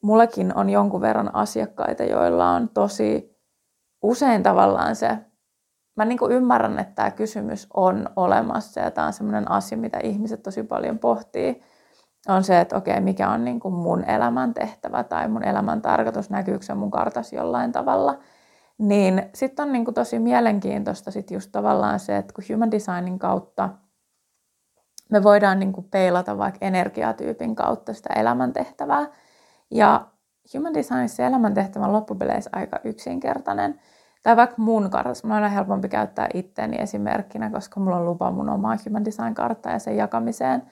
mullakin 0.02 0.56
on 0.56 0.70
jonkun 0.70 1.00
verran 1.00 1.34
asiakkaita, 1.34 2.02
joilla 2.02 2.50
on 2.50 2.68
tosi 2.68 3.38
usein 4.02 4.42
tavallaan 4.42 4.96
se, 4.96 5.18
mä 5.96 6.04
niin 6.04 6.18
kuin 6.18 6.32
ymmärrän, 6.32 6.78
että 6.78 6.94
tämä 6.94 7.10
kysymys 7.10 7.66
on 7.74 8.08
olemassa 8.16 8.80
ja 8.80 8.90
tämä 8.90 9.06
on 9.06 9.12
sellainen 9.12 9.50
asia, 9.50 9.78
mitä 9.78 9.98
ihmiset 10.02 10.42
tosi 10.42 10.62
paljon 10.62 10.98
pohtii, 10.98 11.62
on 12.28 12.44
se, 12.44 12.60
että 12.60 12.76
okei, 12.76 13.00
mikä 13.00 13.30
on 13.30 13.44
niin 13.44 13.60
kuin 13.60 13.74
mun 13.74 14.04
elämän 14.04 14.54
tehtävä 14.54 15.04
tai 15.04 15.28
mun 15.28 15.44
elämän 15.44 15.82
tarkoitus, 15.82 16.30
näkyykö 16.30 16.64
se 16.64 16.74
mun 16.74 16.90
kartas 16.90 17.32
jollain 17.32 17.72
tavalla. 17.72 18.18
Niin 18.78 19.22
sitten 19.34 19.66
on 19.66 19.72
niin 19.72 19.84
kuin 19.84 19.94
tosi 19.94 20.18
mielenkiintoista 20.18 21.10
sit 21.10 21.30
just 21.30 21.52
tavallaan 21.52 22.00
se, 22.00 22.16
että 22.16 22.34
kun 22.34 22.44
human 22.52 22.70
designin 22.70 23.18
kautta 23.18 23.68
me 25.10 25.22
voidaan 25.22 25.58
niin 25.58 25.72
kuin 25.72 25.88
peilata 25.90 26.38
vaikka 26.38 26.66
energiatyypin 26.66 27.54
kautta 27.54 27.94
sitä 27.94 28.14
elämäntehtävää, 28.14 29.06
ja 29.70 30.06
Human 30.54 30.74
Designissa 30.74 31.22
elämäntehtävä 31.22 31.84
on 31.84 31.92
loppupeleissä 31.92 32.50
aika 32.52 32.80
yksinkertainen. 32.84 33.80
Tai 34.22 34.37
vaikka 34.37 34.56
mun 34.58 34.90
kartassa, 34.90 35.26
mulla 35.26 35.37
on 35.37 35.42
aina 35.42 35.54
helpompi 35.54 35.88
käyttää 35.88 36.28
itteeni 36.34 36.76
esimerkkinä, 36.80 37.50
koska 37.50 37.80
mulla 37.80 37.96
on 37.96 38.06
lupa 38.06 38.30
mun 38.30 38.48
omaa 38.48 38.76
Human 38.87 39.04
Design-karttaa 39.04 39.72
ja 39.72 39.78
sen 39.78 39.96
jakamiseen 39.96 40.62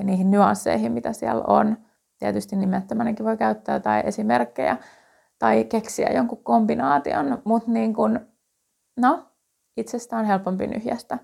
ja 0.00 0.04
niihin 0.04 0.30
nyansseihin, 0.30 0.92
mitä 0.92 1.12
siellä 1.12 1.44
on. 1.46 1.76
Tietysti 2.18 2.56
nimettömänenkin 2.56 3.26
voi 3.26 3.36
käyttää 3.36 3.76
jotain 3.76 4.06
esimerkkejä 4.06 4.76
tai 5.38 5.64
keksiä 5.64 6.12
jonkun 6.12 6.44
kombinaation, 6.44 7.42
mutta 7.44 7.70
niin 7.70 7.94
kun, 7.94 8.20
no, 8.96 9.26
itsestään 9.76 10.24
helpompi 10.24 10.66
nyhjästä. 10.66 11.18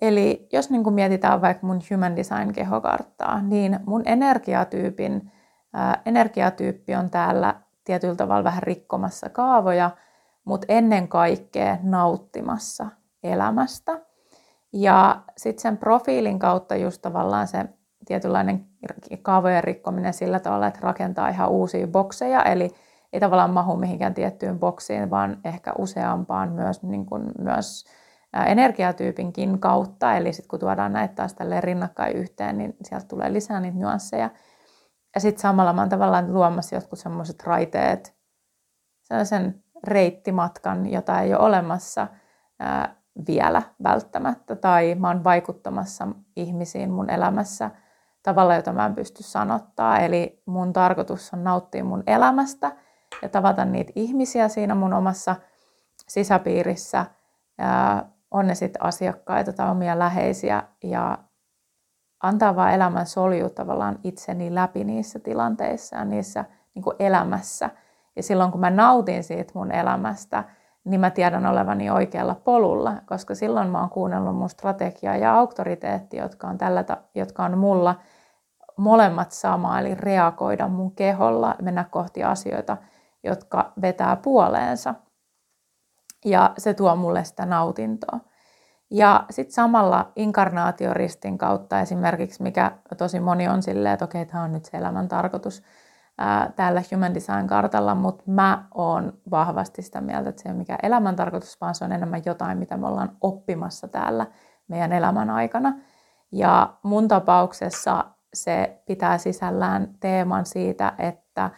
Eli 0.00 0.48
jos 0.52 0.70
niin 0.70 0.84
kun 0.84 0.92
mietitään 0.92 1.40
vaikka 1.40 1.66
mun 1.66 1.80
Human 1.90 2.16
Design 2.16 2.52
kehokarttaa, 2.52 3.42
niin 3.42 3.80
mun 3.86 4.02
energiatyypin 4.06 5.32
energiatyyppi 6.06 6.94
on 6.94 7.10
täällä 7.10 7.54
tietyllä 7.84 8.14
tavalla 8.14 8.44
vähän 8.44 8.62
rikkomassa 8.62 9.28
kaavoja, 9.28 9.90
mutta 10.44 10.66
ennen 10.68 11.08
kaikkea 11.08 11.78
nauttimassa 11.82 12.86
elämästä. 13.22 14.00
Ja 14.72 15.22
sitten 15.36 15.62
sen 15.62 15.78
profiilin 15.78 16.38
kautta 16.38 16.76
just 16.76 17.02
tavallaan 17.02 17.48
se 17.48 17.64
tietynlainen 18.06 18.66
kaavojen 19.22 19.64
rikkominen 19.64 20.14
sillä 20.14 20.40
tavalla, 20.40 20.66
että 20.66 20.80
rakentaa 20.82 21.28
ihan 21.28 21.50
uusia 21.50 21.86
bokseja, 21.86 22.42
eli 22.42 22.70
ei 23.12 23.20
tavallaan 23.20 23.50
mahu 23.50 23.76
mihinkään 23.76 24.14
tiettyyn 24.14 24.58
boksiin, 24.58 25.10
vaan 25.10 25.38
ehkä 25.44 25.72
useampaan 25.78 26.52
myös, 26.52 26.82
niin 26.82 27.06
kuin, 27.06 27.32
myös 27.38 27.84
energiatyypinkin 28.46 29.58
kautta. 29.58 30.14
Eli 30.14 30.32
sitten 30.32 30.48
kun 30.48 30.58
tuodaan 30.58 30.92
näitä 30.92 31.14
taas 31.14 31.36
rinnakkain 31.60 32.16
yhteen, 32.16 32.58
niin 32.58 32.76
sieltä 32.82 33.06
tulee 33.06 33.32
lisää 33.32 33.60
niitä 33.60 33.78
nyansseja. 33.78 34.30
Ja 35.14 35.20
sitten 35.20 35.42
samalla 35.42 35.72
mä 35.72 35.80
oon 35.80 35.88
tavallaan 35.88 36.34
luomassa 36.34 36.74
jotkut 36.74 36.98
semmoiset 36.98 37.42
raiteet, 37.42 38.16
sellaisen 39.02 39.64
reittimatkan, 39.84 40.90
jota 40.92 41.20
ei 41.20 41.34
ole 41.34 41.42
olemassa 41.42 42.08
ää, 42.58 42.96
vielä 43.26 43.62
välttämättä. 43.82 44.56
Tai 44.56 44.94
mä 44.94 45.08
oon 45.08 45.24
vaikuttamassa 45.24 46.08
ihmisiin 46.36 46.90
mun 46.90 47.10
elämässä 47.10 47.70
tavalla, 48.22 48.54
jota 48.54 48.72
mä 48.72 48.86
en 48.86 48.94
pysty 48.94 49.22
sanottaa. 49.22 49.98
Eli 49.98 50.42
mun 50.46 50.72
tarkoitus 50.72 51.34
on 51.34 51.44
nauttia 51.44 51.84
mun 51.84 52.02
elämästä 52.06 52.72
ja 53.22 53.28
tavata 53.28 53.64
niitä 53.64 53.92
ihmisiä 53.96 54.48
siinä 54.48 54.74
mun 54.74 54.94
omassa 54.94 55.36
sisäpiirissä. 56.08 57.06
Ää, 57.58 58.10
on 58.30 58.46
ne 58.46 58.54
sitten 58.54 58.84
asiakkaita 58.84 59.52
tai 59.52 59.70
omia 59.70 59.98
läheisiä 59.98 60.62
ja 60.84 61.18
antaa 62.22 62.56
vaan 62.56 62.72
elämän 62.74 63.06
soljua 63.06 63.50
tavallaan 63.50 63.98
itseni 64.04 64.54
läpi 64.54 64.84
niissä 64.84 65.18
tilanteissa 65.18 65.96
ja 65.96 66.04
niissä 66.04 66.44
niin 66.74 66.84
elämässä. 66.98 67.70
Ja 68.16 68.22
silloin 68.22 68.50
kun 68.50 68.60
mä 68.60 68.70
nautin 68.70 69.24
siitä 69.24 69.52
mun 69.54 69.72
elämästä, 69.72 70.44
niin 70.84 71.00
mä 71.00 71.10
tiedän 71.10 71.46
olevani 71.46 71.90
oikealla 71.90 72.34
polulla, 72.34 72.92
koska 73.06 73.34
silloin 73.34 73.68
mä 73.70 73.80
oon 73.80 73.90
kuunnellut 73.90 74.36
mun 74.36 74.50
strategiaa 74.50 75.16
ja 75.16 75.34
auktoriteetti, 75.34 76.16
jotka 76.16 76.46
on, 76.46 76.58
tällä, 76.58 76.84
jotka 77.14 77.44
on 77.44 77.58
mulla 77.58 77.94
molemmat 78.76 79.32
sama, 79.32 79.80
eli 79.80 79.94
reagoida 79.94 80.68
mun 80.68 80.94
keholla, 80.94 81.54
mennä 81.62 81.84
kohti 81.84 82.24
asioita, 82.24 82.76
jotka 83.22 83.72
vetää 83.82 84.16
puoleensa. 84.16 84.94
Ja 86.24 86.54
se 86.58 86.74
tuo 86.74 86.96
mulle 86.96 87.24
sitä 87.24 87.46
nautintoa. 87.46 88.20
Ja 88.90 89.24
sitten 89.30 89.54
samalla 89.54 90.12
inkarnaatioristin 90.16 91.38
kautta 91.38 91.80
esimerkiksi, 91.80 92.42
mikä 92.42 92.72
tosi 92.98 93.20
moni 93.20 93.48
on 93.48 93.62
silleen, 93.62 93.92
että 93.92 94.04
okei, 94.04 94.26
tämä 94.26 94.42
on 94.42 94.52
nyt 94.52 94.64
se 94.64 94.76
elämän 94.76 95.08
tarkoitus 95.08 95.62
ää, 96.20 96.52
täällä 96.56 96.82
Human 96.94 97.14
Design-kartalla, 97.14 97.94
mutta 97.94 98.24
mä 98.26 98.64
oon 98.74 99.12
vahvasti 99.30 99.82
sitä 99.82 100.00
mieltä, 100.00 100.28
että 100.28 100.42
se 100.42 100.48
ei 100.48 100.52
ole 100.52 100.58
mikään 100.58 100.78
elämän 100.82 101.16
tarkoitus, 101.16 101.60
vaan 101.60 101.74
se 101.74 101.84
on 101.84 101.92
enemmän 101.92 102.22
jotain, 102.26 102.58
mitä 102.58 102.76
me 102.76 102.86
ollaan 102.86 103.16
oppimassa 103.20 103.88
täällä 103.88 104.26
meidän 104.68 104.92
elämän 104.92 105.30
aikana. 105.30 105.72
Ja 106.32 106.74
mun 106.82 107.08
tapauksessa 107.08 108.04
se 108.34 108.82
pitää 108.86 109.18
sisällään 109.18 109.94
teeman 110.00 110.46
siitä, 110.46 110.92
että 110.98 111.50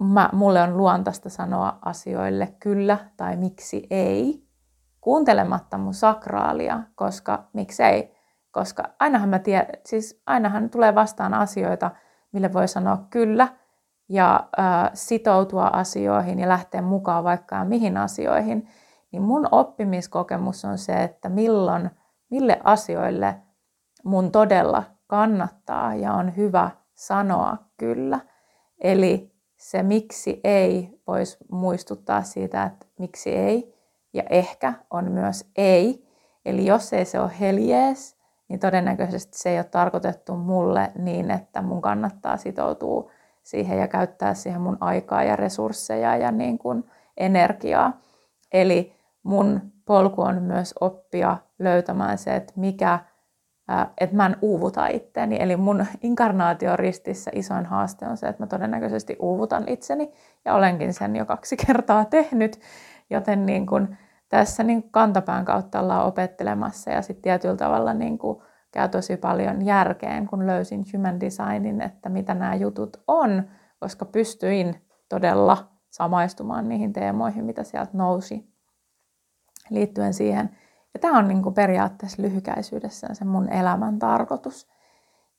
mä, 0.00 0.30
mulle 0.32 0.62
on 0.62 0.76
luontaista 0.76 1.30
sanoa 1.30 1.78
asioille 1.84 2.54
kyllä 2.60 2.98
tai 3.16 3.36
miksi 3.36 3.86
ei, 3.90 4.48
kuuntelematta 5.00 5.78
mun 5.78 5.94
sakraalia, 5.94 6.80
koska 6.94 7.48
miksei, 7.52 8.14
koska 8.50 8.82
ainahan 9.00 9.28
mä 9.28 9.38
tiedän, 9.38 9.66
siis 9.86 10.22
ainahan 10.26 10.70
tulee 10.70 10.94
vastaan 10.94 11.34
asioita, 11.34 11.90
mille 12.32 12.52
voi 12.52 12.68
sanoa 12.68 13.06
kyllä 13.10 13.48
ja 14.08 14.48
äh, 14.58 14.90
sitoutua 14.94 15.66
asioihin 15.66 16.38
ja 16.38 16.48
lähteä 16.48 16.82
mukaan 16.82 17.24
vaikka 17.24 17.64
mihin 17.64 17.96
asioihin, 17.96 18.68
niin 19.12 19.22
mun 19.22 19.48
oppimiskokemus 19.50 20.64
on 20.64 20.78
se, 20.78 21.02
että 21.02 21.28
milloin, 21.28 21.90
mille 22.30 22.60
asioille 22.64 23.36
mun 24.04 24.32
todella 24.32 24.82
kannattaa 25.06 25.94
ja 25.94 26.12
on 26.12 26.36
hyvä 26.36 26.70
sanoa 26.94 27.56
kyllä. 27.76 28.20
Eli 28.80 29.32
se 29.56 29.82
miksi 29.82 30.40
ei 30.44 31.00
voisi 31.06 31.36
muistuttaa 31.50 32.22
siitä, 32.22 32.62
että 32.62 32.86
miksi 32.98 33.30
ei, 33.30 33.74
ja 34.12 34.22
ehkä 34.30 34.74
on 34.90 35.12
myös 35.12 35.50
ei. 35.56 36.08
Eli 36.44 36.66
jos 36.66 36.92
ei 36.92 37.04
se 37.04 37.20
ole 37.20 37.30
heljees, 37.40 38.17
niin 38.48 38.60
todennäköisesti 38.60 39.38
se 39.38 39.50
ei 39.50 39.58
ole 39.58 39.64
tarkoitettu 39.64 40.36
mulle 40.36 40.92
niin, 40.98 41.30
että 41.30 41.62
mun 41.62 41.82
kannattaa 41.82 42.36
sitoutua 42.36 43.10
siihen 43.42 43.78
ja 43.78 43.88
käyttää 43.88 44.34
siihen 44.34 44.60
mun 44.60 44.76
aikaa 44.80 45.22
ja 45.22 45.36
resursseja 45.36 46.16
ja 46.16 46.32
niin 46.32 46.58
kuin 46.58 46.84
energiaa. 47.16 48.00
Eli 48.52 48.96
mun 49.22 49.60
polku 49.84 50.22
on 50.22 50.42
myös 50.42 50.74
oppia 50.80 51.36
löytämään 51.58 52.18
se, 52.18 52.36
että 52.36 52.52
mikä, 52.56 52.98
että 54.00 54.16
mä 54.16 54.26
en 54.26 54.36
uuvuta 54.42 54.86
itteeni. 54.86 55.36
Eli 55.40 55.56
mun 55.56 55.86
inkarnaatioristissä 56.02 57.30
isoin 57.34 57.66
haaste 57.66 58.06
on 58.06 58.16
se, 58.16 58.28
että 58.28 58.42
mä 58.42 58.46
todennäköisesti 58.46 59.16
uuvutan 59.20 59.68
itseni 59.68 60.12
ja 60.44 60.54
olenkin 60.54 60.94
sen 60.94 61.16
jo 61.16 61.26
kaksi 61.26 61.56
kertaa 61.66 62.04
tehnyt, 62.04 62.60
joten 63.10 63.46
niin 63.46 63.66
kun 63.66 63.96
tässä 64.28 64.62
niin 64.62 64.90
kantapään 64.90 65.44
kautta 65.44 65.80
ollaan 65.80 66.06
opettelemassa 66.06 66.90
ja 66.90 67.02
sitten 67.02 67.22
tietyllä 67.22 67.56
tavalla 67.56 67.94
niin 67.94 68.18
kuin 68.18 68.42
käy 68.72 68.88
tosi 68.88 69.16
paljon 69.16 69.66
järkeen, 69.66 70.26
kun 70.26 70.46
löysin 70.46 70.84
Human 70.94 71.20
Designin, 71.20 71.80
että 71.80 72.08
mitä 72.08 72.34
nämä 72.34 72.54
jutut 72.54 72.96
on, 73.08 73.42
koska 73.80 74.04
pystyin 74.04 74.86
todella 75.08 75.68
samaistumaan 75.90 76.68
niihin 76.68 76.92
teemoihin, 76.92 77.44
mitä 77.44 77.62
sieltä 77.62 77.90
nousi 77.94 78.54
liittyen 79.70 80.14
siihen. 80.14 80.56
Ja 80.94 81.00
tämä 81.00 81.18
on 81.18 81.28
niin 81.28 81.42
kuin 81.42 81.54
periaatteessa 81.54 82.22
lyhykäisyydessään 82.22 83.16
se 83.16 83.24
mun 83.24 83.52
elämän 83.52 83.98
tarkoitus. 83.98 84.68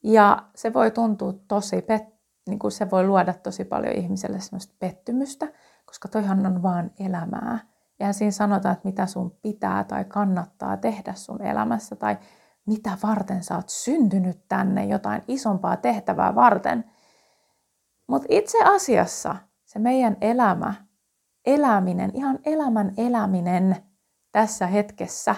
Ja 0.03 0.43
se 0.55 0.73
voi 0.73 0.91
tuntua 0.91 1.33
tosi, 1.47 1.79
pet- 1.79 2.19
niin 2.47 2.59
kuin 2.59 2.71
se 2.71 2.91
voi 2.91 3.07
luoda 3.07 3.33
tosi 3.33 3.65
paljon 3.65 3.93
ihmiselle 3.93 4.39
semmoista 4.39 4.75
pettymystä, 4.79 5.47
koska 5.85 6.07
toihan 6.07 6.45
on 6.45 6.63
vaan 6.63 6.91
elämää. 6.99 7.59
Ja 7.99 8.13
siinä 8.13 8.31
sanotaan, 8.31 8.73
että 8.73 8.87
mitä 8.87 9.05
sun 9.05 9.31
pitää 9.41 9.83
tai 9.83 10.05
kannattaa 10.05 10.77
tehdä 10.77 11.13
sun 11.13 11.41
elämässä 11.41 11.95
tai 11.95 12.17
mitä 12.65 12.97
varten 13.03 13.43
sä 13.43 13.55
oot 13.55 13.69
syntynyt 13.69 14.47
tänne, 14.47 14.85
jotain 14.85 15.21
isompaa 15.27 15.77
tehtävää 15.77 16.35
varten. 16.35 16.85
Mutta 18.07 18.27
itse 18.29 18.63
asiassa 18.63 19.35
se 19.65 19.79
meidän 19.79 20.17
elämä, 20.21 20.73
eläminen, 21.45 22.11
ihan 22.13 22.39
elämän 22.45 22.93
eläminen 22.97 23.75
tässä 24.31 24.67
hetkessä 24.67 25.35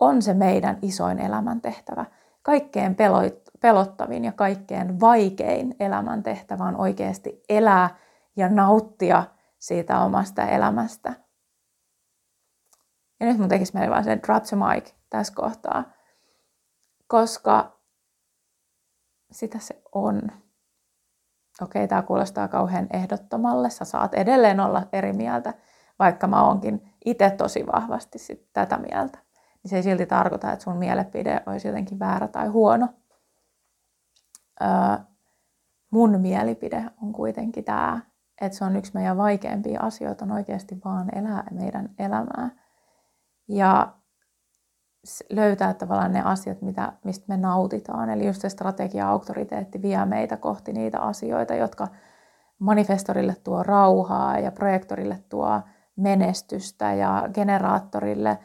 on 0.00 0.22
se 0.22 0.34
meidän 0.34 0.78
isoin 0.82 1.18
elämäntehtävä. 1.18 2.06
Kaikkein 2.42 2.96
pelottavin 3.60 4.24
ja 4.24 4.32
kaikkein 4.32 5.00
vaikein 5.00 5.76
elämäntehtävä 5.80 6.64
on 6.64 6.76
oikeasti 6.76 7.42
elää 7.48 7.96
ja 8.36 8.48
nauttia 8.48 9.24
siitä 9.58 10.00
omasta 10.00 10.42
elämästä. 10.42 11.23
Ja 13.20 13.26
nyt 13.26 13.38
mun 13.38 13.48
tekisi 13.48 13.74
meille 13.74 13.90
vaan 13.90 14.04
se 14.04 14.18
drop 14.26 14.42
the 14.42 14.56
mic 14.56 14.92
tässä 15.10 15.32
kohtaa, 15.36 15.84
koska 17.06 17.80
sitä 19.30 19.58
se 19.58 19.82
on. 19.92 20.22
Okei, 21.62 21.88
tämä 21.88 22.02
kuulostaa 22.02 22.48
kauhean 22.48 22.86
ehdottomalle. 22.92 23.70
Sä 23.70 23.84
saat 23.84 24.14
edelleen 24.14 24.60
olla 24.60 24.86
eri 24.92 25.12
mieltä, 25.12 25.54
vaikka 25.98 26.26
mä 26.26 26.46
oonkin 26.46 26.94
itse 27.04 27.30
tosi 27.30 27.66
vahvasti 27.66 28.18
sit 28.18 28.48
tätä 28.52 28.78
mieltä. 28.78 29.18
Niin 29.62 29.70
se 29.70 29.76
ei 29.76 29.82
silti 29.82 30.06
tarkoita, 30.06 30.52
että 30.52 30.64
sun 30.64 30.76
mielipide 30.76 31.42
olisi 31.46 31.68
jotenkin 31.68 31.98
väärä 31.98 32.28
tai 32.28 32.48
huono. 32.48 32.88
Öö, 34.62 34.68
mun 35.90 36.20
mielipide 36.20 36.84
on 37.02 37.12
kuitenkin 37.12 37.64
tämä, 37.64 38.00
että 38.40 38.58
se 38.58 38.64
on 38.64 38.76
yksi 38.76 38.94
meidän 38.94 39.16
vaikeimpia 39.16 39.80
asioita, 39.80 40.24
on 40.24 40.32
oikeasti 40.32 40.80
vaan 40.84 41.18
elää 41.18 41.44
meidän 41.50 41.90
elämää 41.98 42.63
ja 43.48 43.94
löytää 45.30 45.74
tavallaan 45.74 46.12
ne 46.12 46.22
asiat, 46.22 46.62
mitä, 46.62 46.92
mistä 47.04 47.24
me 47.28 47.36
nautitaan. 47.36 48.10
Eli 48.10 48.26
just 48.26 48.40
se 48.40 48.48
strategia-auktoriteetti 48.48 49.82
vie 49.82 50.06
meitä 50.06 50.36
kohti 50.36 50.72
niitä 50.72 51.00
asioita, 51.00 51.54
jotka 51.54 51.88
manifestorille 52.58 53.36
tuo 53.44 53.62
rauhaa 53.62 54.38
ja 54.38 54.52
projektorille 54.52 55.18
tuo 55.28 55.60
menestystä 55.96 56.92
ja 56.92 57.28
generaattorille 57.34 58.38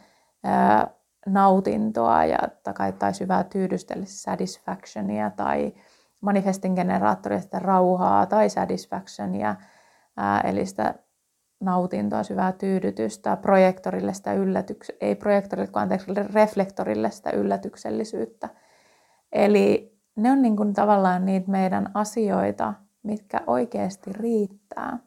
ää, 0.43 0.87
nautintoa 1.25 2.25
ja 2.25 2.37
tai, 2.63 2.93
tai 2.93 3.13
syvää 3.13 3.43
tyydystä, 3.43 3.93
eli 3.93 4.05
satisfactionia, 4.05 5.29
tai 5.29 5.73
manifestin 6.21 6.73
generaattorista 6.73 7.59
rauhaa 7.59 8.25
tai 8.25 8.49
satisfactionia, 8.49 9.55
ää, 10.17 10.41
eli 10.41 10.65
sitä 10.65 10.95
nautintoa, 11.59 12.23
syvää 12.23 12.51
tyydytystä, 12.51 13.37
projektorille 13.37 14.13
sitä 14.13 14.33
yllätyks- 14.33 14.95
ei 15.01 15.15
projektorille, 15.15 15.71
vaan 15.73 15.83
anteeksi, 15.83 16.13
reflektorille 16.13 17.11
sitä 17.11 17.31
yllätyksellisyyttä. 17.31 18.49
Eli 19.31 19.97
ne 20.15 20.31
on 20.31 20.41
niin 20.41 20.55
kuin 20.55 20.73
tavallaan 20.73 21.25
niitä 21.25 21.51
meidän 21.51 21.91
asioita, 21.93 22.73
mitkä 23.03 23.41
oikeasti 23.47 24.13
riittää. 24.13 24.99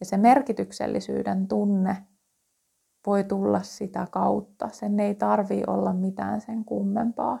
Ja 0.00 0.06
se 0.06 0.16
merkityksellisyyden 0.16 1.48
tunne 1.48 1.96
voi 3.06 3.24
tulla 3.24 3.62
sitä 3.62 4.06
kautta. 4.10 4.68
Sen 4.72 5.00
ei 5.00 5.14
tarvi 5.14 5.62
olla 5.66 5.92
mitään 5.92 6.40
sen 6.40 6.64
kummempaa. 6.64 7.38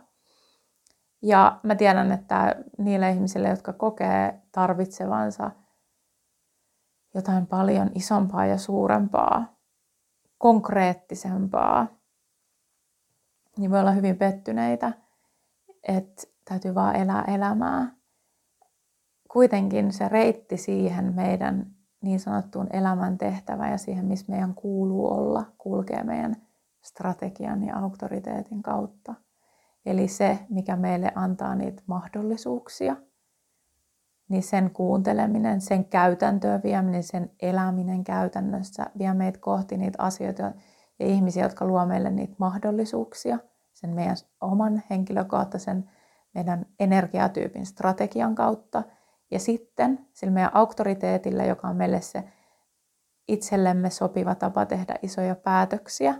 Ja 1.22 1.60
mä 1.62 1.74
tiedän, 1.74 2.12
että 2.12 2.56
niille 2.78 3.10
ihmisille, 3.10 3.48
jotka 3.48 3.72
kokee 3.72 4.40
tarvitsevansa– 4.52 5.50
jotain 7.14 7.46
paljon 7.46 7.90
isompaa 7.94 8.46
ja 8.46 8.58
suurempaa, 8.58 9.56
konkreettisempaa, 10.38 11.86
niin 13.56 13.70
voi 13.70 13.80
olla 13.80 13.90
hyvin 13.90 14.16
pettyneitä, 14.16 14.92
että 15.88 16.22
täytyy 16.44 16.74
vaan 16.74 16.96
elää 16.96 17.24
elämää. 17.28 17.96
Kuitenkin 19.30 19.92
se 19.92 20.08
reitti 20.08 20.56
siihen 20.56 21.14
meidän 21.14 21.66
niin 22.02 22.20
sanottuun 22.20 22.66
elämän 22.72 23.18
tehtävään 23.18 23.72
ja 23.72 23.78
siihen, 23.78 24.04
missä 24.04 24.32
meidän 24.32 24.54
kuuluu 24.54 25.06
olla, 25.12 25.44
kulkee 25.58 26.02
meidän 26.04 26.36
strategian 26.82 27.62
ja 27.62 27.78
auktoriteetin 27.78 28.62
kautta. 28.62 29.14
Eli 29.86 30.08
se, 30.08 30.38
mikä 30.48 30.76
meille 30.76 31.12
antaa 31.14 31.54
niitä 31.54 31.82
mahdollisuuksia– 31.86 32.96
niin 34.28 34.42
sen 34.42 34.70
kuunteleminen, 34.70 35.60
sen 35.60 35.84
käytäntöön 35.84 36.62
vieminen, 36.62 37.02
sen 37.02 37.30
eläminen 37.42 38.04
käytännössä 38.04 38.86
vie 38.98 39.14
meitä 39.14 39.38
kohti 39.38 39.76
niitä 39.76 40.02
asioita 40.02 40.42
ja 40.98 41.06
ihmisiä, 41.06 41.42
jotka 41.42 41.64
luo 41.64 41.86
meille 41.86 42.10
niitä 42.10 42.34
mahdollisuuksia, 42.38 43.38
sen 43.72 43.90
meidän 43.90 44.16
oman 44.40 44.82
henkilökohtaisen 44.90 45.90
meidän 46.34 46.66
energiatyypin 46.80 47.66
strategian 47.66 48.34
kautta. 48.34 48.82
Ja 49.30 49.38
sitten 49.38 50.06
sillä 50.12 50.32
meidän 50.32 50.56
auktoriteetillä, 50.56 51.44
joka 51.44 51.68
on 51.68 51.76
meille 51.76 52.00
se 52.00 52.24
itsellemme 53.28 53.90
sopiva 53.90 54.34
tapa 54.34 54.66
tehdä 54.66 54.94
isoja 55.02 55.34
päätöksiä, 55.34 56.14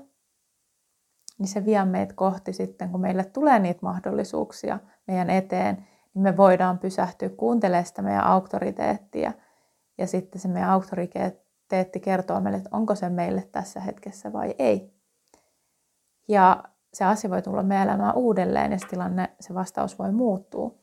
niin 1.38 1.48
se 1.48 1.64
vie 1.64 1.84
meitä 1.84 2.14
kohti 2.14 2.52
sitten, 2.52 2.90
kun 2.90 3.00
meille 3.00 3.24
tulee 3.24 3.58
niitä 3.58 3.78
mahdollisuuksia 3.82 4.78
meidän 5.06 5.30
eteen, 5.30 5.86
me 6.14 6.36
voidaan 6.36 6.78
pysähtyä 6.78 7.28
kuuntelemaan 7.28 7.86
sitä 7.86 8.02
meidän 8.02 8.24
auktoriteettia. 8.24 9.32
Ja 9.98 10.06
sitten 10.06 10.40
se 10.40 10.48
meidän 10.48 10.70
auktoriteetti 10.70 12.00
kertoo 12.02 12.40
meille, 12.40 12.58
että 12.58 12.76
onko 12.76 12.94
se 12.94 13.08
meille 13.08 13.48
tässä 13.52 13.80
hetkessä 13.80 14.32
vai 14.32 14.54
ei. 14.58 14.94
Ja 16.28 16.64
se 16.94 17.04
asia 17.04 17.30
voi 17.30 17.42
tulla 17.42 17.62
meidän 17.62 17.88
elämään 17.88 18.14
uudelleen 18.14 18.72
ja 18.72 18.78
se 18.78 18.86
tilanne, 18.86 19.36
se 19.40 19.54
vastaus 19.54 19.98
voi 19.98 20.12
muuttua. 20.12 20.74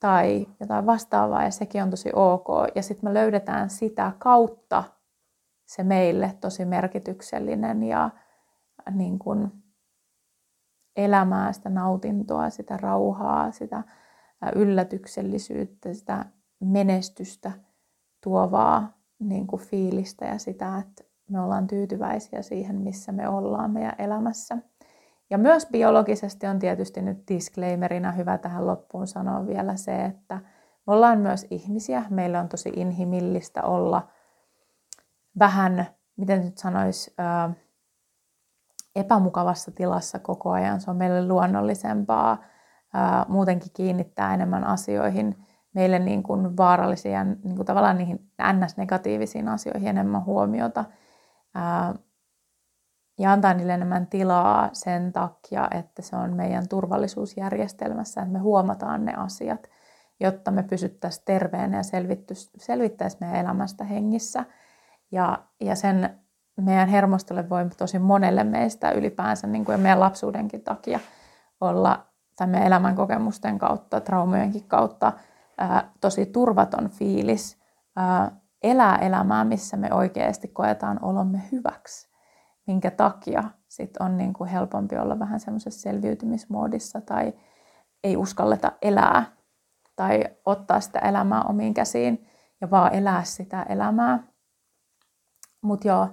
Tai 0.00 0.46
jotain 0.60 0.86
vastaavaa 0.86 1.42
ja 1.44 1.50
sekin 1.50 1.82
on 1.82 1.90
tosi 1.90 2.10
ok. 2.14 2.46
Ja 2.74 2.82
sitten 2.82 3.10
me 3.10 3.14
löydetään 3.14 3.70
sitä 3.70 4.12
kautta 4.18 4.84
se 5.66 5.82
meille 5.82 6.36
tosi 6.40 6.64
merkityksellinen 6.64 7.82
ja 7.82 8.10
niin 8.90 9.18
kuin 9.18 9.52
elämää, 10.96 11.52
sitä 11.52 11.70
nautintoa, 11.70 12.50
sitä 12.50 12.76
rauhaa, 12.76 13.50
sitä 13.50 13.82
yllätyksellisyyttä, 14.54 15.94
sitä 15.94 16.24
menestystä 16.60 17.52
tuovaa 18.24 18.98
niin 19.18 19.46
kuin 19.46 19.62
fiilistä 19.62 20.24
ja 20.24 20.38
sitä, 20.38 20.78
että 20.78 21.04
me 21.30 21.40
ollaan 21.40 21.66
tyytyväisiä 21.66 22.42
siihen, 22.42 22.76
missä 22.76 23.12
me 23.12 23.28
ollaan 23.28 23.70
meidän 23.70 23.94
elämässä. 23.98 24.58
Ja 25.30 25.38
myös 25.38 25.66
biologisesti 25.66 26.46
on 26.46 26.58
tietysti 26.58 27.02
nyt 27.02 27.18
disclaimerina 27.28 28.12
hyvä 28.12 28.38
tähän 28.38 28.66
loppuun 28.66 29.06
sanoa 29.06 29.46
vielä 29.46 29.76
se, 29.76 30.04
että 30.04 30.40
me 30.86 30.92
ollaan 30.92 31.18
myös 31.18 31.46
ihmisiä. 31.50 32.04
Meillä 32.10 32.40
on 32.40 32.48
tosi 32.48 32.72
inhimillistä 32.76 33.62
olla 33.62 34.08
vähän, 35.38 35.86
miten 36.16 36.44
nyt 36.44 36.58
sanoisi, 36.58 37.14
epämukavassa 38.96 39.70
tilassa 39.70 40.18
koko 40.18 40.50
ajan. 40.50 40.80
Se 40.80 40.90
on 40.90 40.96
meille 40.96 41.28
luonnollisempaa 41.28 42.44
muutenkin 43.28 43.70
kiinnittää 43.74 44.34
enemmän 44.34 44.64
asioihin, 44.64 45.46
meille 45.74 45.98
niin 45.98 46.22
kuin 46.22 46.56
vaarallisia, 46.56 47.24
niin 47.24 47.56
kuin 47.56 47.66
tavallaan 47.66 47.98
niihin 47.98 48.30
ns-negatiivisiin 48.52 49.48
asioihin 49.48 49.88
enemmän 49.88 50.24
huomiota 50.24 50.84
ja 53.18 53.32
antaa 53.32 53.54
niille 53.54 53.74
enemmän 53.74 54.06
tilaa 54.06 54.68
sen 54.72 55.12
takia, 55.12 55.68
että 55.70 56.02
se 56.02 56.16
on 56.16 56.32
meidän 56.34 56.68
turvallisuusjärjestelmässä, 56.68 58.20
että 58.20 58.32
me 58.32 58.38
huomataan 58.38 59.04
ne 59.04 59.14
asiat, 59.16 59.70
jotta 60.20 60.50
me 60.50 60.62
pysyttäisiin 60.62 61.24
terveenä 61.24 61.76
ja 61.76 61.82
selvittäisiin 62.58 63.18
meidän 63.20 63.40
elämästä 63.40 63.84
hengissä. 63.84 64.44
Ja, 65.12 65.38
ja 65.60 65.74
sen 65.74 66.18
meidän 66.60 66.88
hermostolle 66.88 67.48
voi 67.48 67.66
tosi 67.78 67.98
monelle 67.98 68.44
meistä 68.44 68.90
ylipäänsä 68.90 69.46
niin 69.46 69.64
kuin 69.64 69.74
ja 69.74 69.78
meidän 69.78 70.00
lapsuudenkin 70.00 70.62
takia 70.62 71.00
olla 71.60 72.06
tai 72.36 72.46
meidän 72.46 72.66
elämän 72.66 72.96
kokemusten 72.96 73.58
kautta, 73.58 74.00
traumojenkin 74.00 74.68
kautta 74.68 75.12
ää, 75.58 75.90
tosi 76.00 76.26
turvaton 76.26 76.88
fiilis 76.88 77.58
ää, 77.96 78.30
elää 78.62 78.96
elämää, 78.96 79.44
missä 79.44 79.76
me 79.76 79.92
oikeasti 79.92 80.48
koetaan 80.48 80.98
olomme 81.02 81.42
hyväksi 81.52 82.16
minkä 82.66 82.90
takia 82.90 83.44
sit 83.68 83.96
on 83.96 84.16
niin 84.16 84.32
kuin 84.32 84.50
helpompi 84.50 84.96
olla 84.96 85.18
vähän 85.18 85.40
semmoisessa 85.40 85.80
selviytymismoodissa 85.80 87.00
tai 87.00 87.32
ei 88.04 88.16
uskalleta 88.16 88.72
elää 88.82 89.24
tai 89.96 90.24
ottaa 90.44 90.80
sitä 90.80 90.98
elämää 90.98 91.42
omiin 91.42 91.74
käsiin 91.74 92.26
ja 92.60 92.70
vaan 92.70 92.94
elää 92.94 93.24
sitä 93.24 93.62
elämää. 93.62 94.22
Mutta 95.62 95.88
joo, 95.88 96.08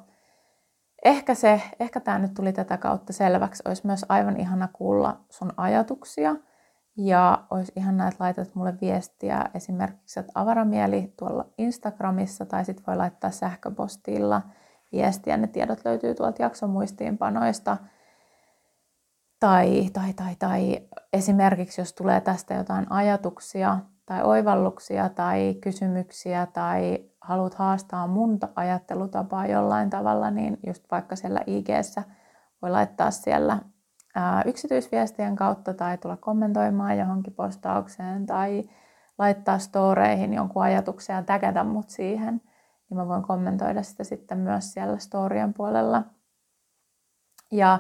ehkä, 1.06 1.36
se, 1.36 1.62
ehkä 1.80 2.00
tämä 2.00 2.20
nyt 2.20 2.34
tuli 2.34 2.54
tätä 2.54 2.78
kautta 2.78 3.14
selväksi. 3.14 3.64
Olisi 3.66 3.88
myös 3.88 4.06
aivan 4.10 4.40
ihana 4.40 4.68
kuulla 4.74 5.20
sun 5.30 5.54
ajatuksia 5.58 6.36
ja 6.98 7.44
olisi 7.52 7.72
ihana, 7.76 8.08
että 8.08 8.24
laitat 8.24 8.56
mulle 8.56 8.74
viestiä 8.82 9.46
esimerkiksi, 9.54 10.20
että 10.20 10.32
avaramieli 10.36 11.14
tuolla 11.18 11.46
Instagramissa 11.58 12.46
tai 12.46 12.66
sitten 12.66 12.86
voi 12.88 12.98
laittaa 12.98 13.32
sähköpostilla– 13.32 14.42
viestiä. 14.94 15.38
Ne 15.38 15.48
tiedot 15.48 15.86
löytyy 15.86 16.16
tuolta 16.16 16.42
jakson 16.42 16.70
muistiinpanoista. 16.70 17.78
Tai, 19.40 19.90
tai, 19.94 20.14
tai, 20.14 20.36
tai 20.40 20.80
esimerkiksi 21.14 21.82
jos 21.82 21.94
tulee 21.94 22.22
tästä 22.22 22.54
jotain 22.54 22.92
ajatuksia 22.92 23.80
tai 24.06 24.24
oivalluksia 24.24 25.10
tai 25.10 25.56
kysymyksiä 25.62 26.46
tai 26.46 27.06
haluat 27.22 27.54
haastaa 27.54 28.08
mun 28.08 28.40
ajattelutapaa 28.56 29.48
jollain 29.48 29.90
tavalla, 29.90 30.32
niin 30.32 30.58
just 30.68 30.84
vaikka 30.92 31.16
siellä 31.16 31.42
ig 31.48 31.68
voi 32.62 32.72
laittaa 32.72 33.12
siellä 33.12 33.60
ää, 34.16 34.44
yksityisviestien 34.46 35.36
kautta 35.36 35.74
tai 35.74 35.98
tulla 35.98 36.18
kommentoimaan 36.18 36.98
johonkin 36.98 37.34
postaukseen 37.34 38.26
tai 38.26 38.64
laittaa 39.18 39.60
storeihin 39.60 40.34
jonkun 40.34 40.64
ajatuksen 40.64 41.16
ja 41.16 41.24
täkätä 41.24 41.64
mut 41.64 41.90
siihen– 41.90 42.42
niin 42.94 42.98
mä 42.98 43.08
voin 43.08 43.24
kommentoida 43.24 43.84
sitä 43.84 44.04
sitten 44.04 44.38
myös 44.38 44.74
siellä 44.74 44.98
storien 44.98 45.54
puolella. 45.54 46.04
Ja 47.52 47.80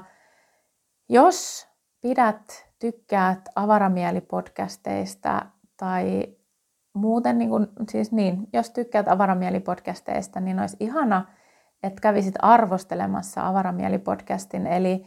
jos 1.09 1.67
pidät, 2.01 2.69
tykkäät 2.79 3.39
avaramielipodcasteista 3.55 5.45
tai 5.83 6.27
muuten, 6.93 7.37
niin 7.37 7.49
kuin, 7.49 7.67
siis 7.89 8.11
niin, 8.11 8.47
jos 8.53 8.69
tykkäät 8.69 9.07
avaramielipodcasteista, 9.07 10.39
niin 10.39 10.59
olisi 10.59 10.77
ihana, 10.79 11.25
että 11.83 12.01
kävisit 12.01 12.35
arvostelemassa 12.39 13.47
avaramielipodcastin, 13.47 14.67
eli 14.67 15.05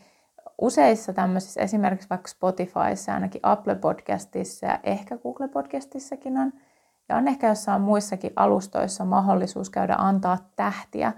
useissa 0.61 1.13
tämmöisissä, 1.13 1.61
esimerkiksi 1.61 2.11
vaikka 2.11 2.29
Spotifyssa, 2.29 3.15
ainakin 3.15 3.41
Apple 3.43 3.75
Podcastissa 3.75 4.67
ja 4.67 4.79
ehkä 4.83 5.19
Google 5.19 5.49
Podcastissakin 5.49 6.39
on. 6.39 6.53
Ja 7.09 7.17
on 7.17 7.29
ehkä 7.29 7.49
jossain 7.49 7.83
muissakin 7.83 8.33
alustoissa 8.37 9.05
mahdollisuus 9.05 9.71
käydä 9.71 9.95
antaa 9.99 10.39
tähtiä, 10.57 11.13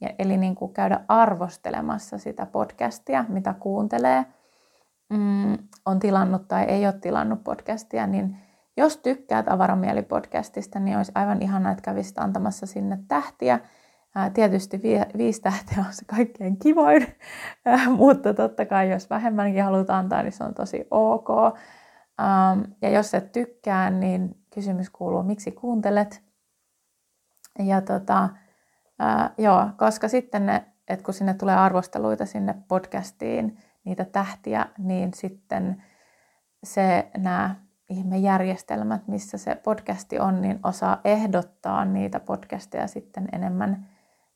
ja, 0.00 0.08
eli 0.18 0.36
niin 0.36 0.54
kuin 0.54 0.72
käydä 0.72 1.00
arvostelemassa 1.08 2.18
sitä 2.18 2.46
podcastia, 2.46 3.24
mitä 3.28 3.54
kuuntelee, 3.60 4.24
mm, 5.08 5.58
on 5.86 5.98
tilannut 6.00 6.48
tai 6.48 6.64
ei 6.64 6.86
ole 6.86 6.94
tilannut 7.00 7.44
podcastia, 7.44 8.06
niin 8.06 8.49
jos 8.80 8.96
tykkäät 8.96 9.46
Avaramieli-podcastista, 9.48 10.78
niin 10.78 10.96
olisi 10.96 11.12
aivan 11.14 11.42
ihana, 11.42 11.70
että 11.70 11.82
kävisit 11.82 12.18
antamassa 12.18 12.66
sinne 12.66 12.98
tähtiä. 13.08 13.60
Tietysti 14.34 14.82
vi- 14.82 15.18
viisi 15.18 15.42
tähteä 15.42 15.84
on 15.86 15.92
se 15.92 16.04
kaikkein 16.04 16.58
kivoin, 16.58 17.06
mutta 17.96 18.34
totta 18.34 18.66
kai 18.66 18.90
jos 18.90 19.10
vähemmänkin 19.10 19.64
haluat 19.64 19.90
antaa, 19.90 20.22
niin 20.22 20.32
se 20.32 20.44
on 20.44 20.54
tosi 20.54 20.86
ok. 20.90 21.28
Ja 22.82 22.90
jos 22.90 23.14
et 23.14 23.32
tykkää, 23.32 23.90
niin 23.90 24.36
kysymys 24.54 24.90
kuuluu, 24.90 25.22
miksi 25.22 25.52
kuuntelet? 25.52 26.22
Ja 27.58 27.80
tota, 27.80 28.28
joo, 29.38 29.68
koska 29.76 30.08
sitten 30.08 30.46
ne, 30.46 30.64
että 30.88 31.04
kun 31.04 31.14
sinne 31.14 31.34
tulee 31.34 31.56
arvosteluita 31.56 32.26
sinne 32.26 32.54
podcastiin, 32.68 33.58
niitä 33.84 34.04
tähtiä, 34.04 34.66
niin 34.78 35.14
sitten 35.14 35.82
se 36.64 37.10
nämä 37.16 37.54
ihmejärjestelmät, 37.90 39.08
missä 39.08 39.38
se 39.38 39.54
podcasti 39.54 40.18
on, 40.18 40.42
niin 40.42 40.60
osaa 40.64 41.00
ehdottaa 41.04 41.84
niitä 41.84 42.20
podcasteja 42.20 42.86
sitten 42.86 43.28
enemmän 43.32 43.88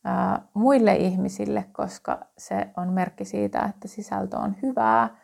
ää, 0.05 0.43
muille 0.55 0.95
ihmisille, 0.97 1.65
koska 1.73 2.27
se 2.39 2.71
on 2.77 2.93
merkki 2.93 3.25
siitä, 3.25 3.63
että 3.63 3.89
sisältö 3.89 4.39
on 4.39 4.57
hyvää. 4.63 5.17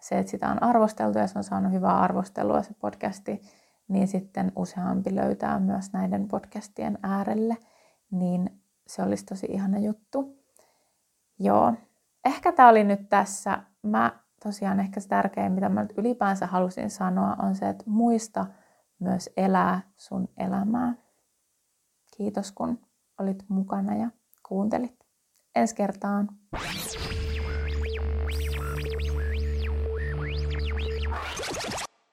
Se, 0.00 0.18
että 0.18 0.30
sitä 0.30 0.48
on 0.48 0.62
arvosteltu 0.62 1.18
ja 1.18 1.26
se 1.26 1.38
on 1.38 1.44
saanut 1.44 1.72
hyvää 1.72 2.00
arvostelua 2.00 2.62
se 2.62 2.74
podcasti, 2.74 3.42
niin 3.88 4.08
sitten 4.08 4.52
useampi 4.56 5.14
löytää 5.14 5.58
myös 5.58 5.92
näiden 5.92 6.28
podcastien 6.28 6.98
äärelle, 7.02 7.56
niin 8.10 8.62
se 8.86 9.02
olisi 9.02 9.26
tosi 9.26 9.46
ihana 9.50 9.78
juttu. 9.78 10.38
Joo, 11.38 11.74
ehkä 12.24 12.52
tämä 12.52 12.68
oli 12.68 12.84
nyt 12.84 13.08
tässä. 13.08 13.62
Mä 13.82 14.21
tosiaan 14.42 14.80
ehkä 14.80 15.00
se 15.00 15.08
tärkein, 15.08 15.52
mitä 15.52 15.68
mä 15.68 15.82
nyt 15.82 15.98
ylipäänsä 15.98 16.46
halusin 16.46 16.90
sanoa, 16.90 17.36
on 17.42 17.54
se, 17.54 17.68
että 17.68 17.84
muista 17.86 18.46
myös 18.98 19.30
elää 19.36 19.80
sun 19.96 20.28
elämää. 20.36 20.94
Kiitos 22.16 22.52
kun 22.52 22.78
olit 23.20 23.44
mukana 23.48 23.96
ja 23.96 24.10
kuuntelit. 24.48 24.98
Ensi 25.54 25.74
kertaan. 25.74 26.28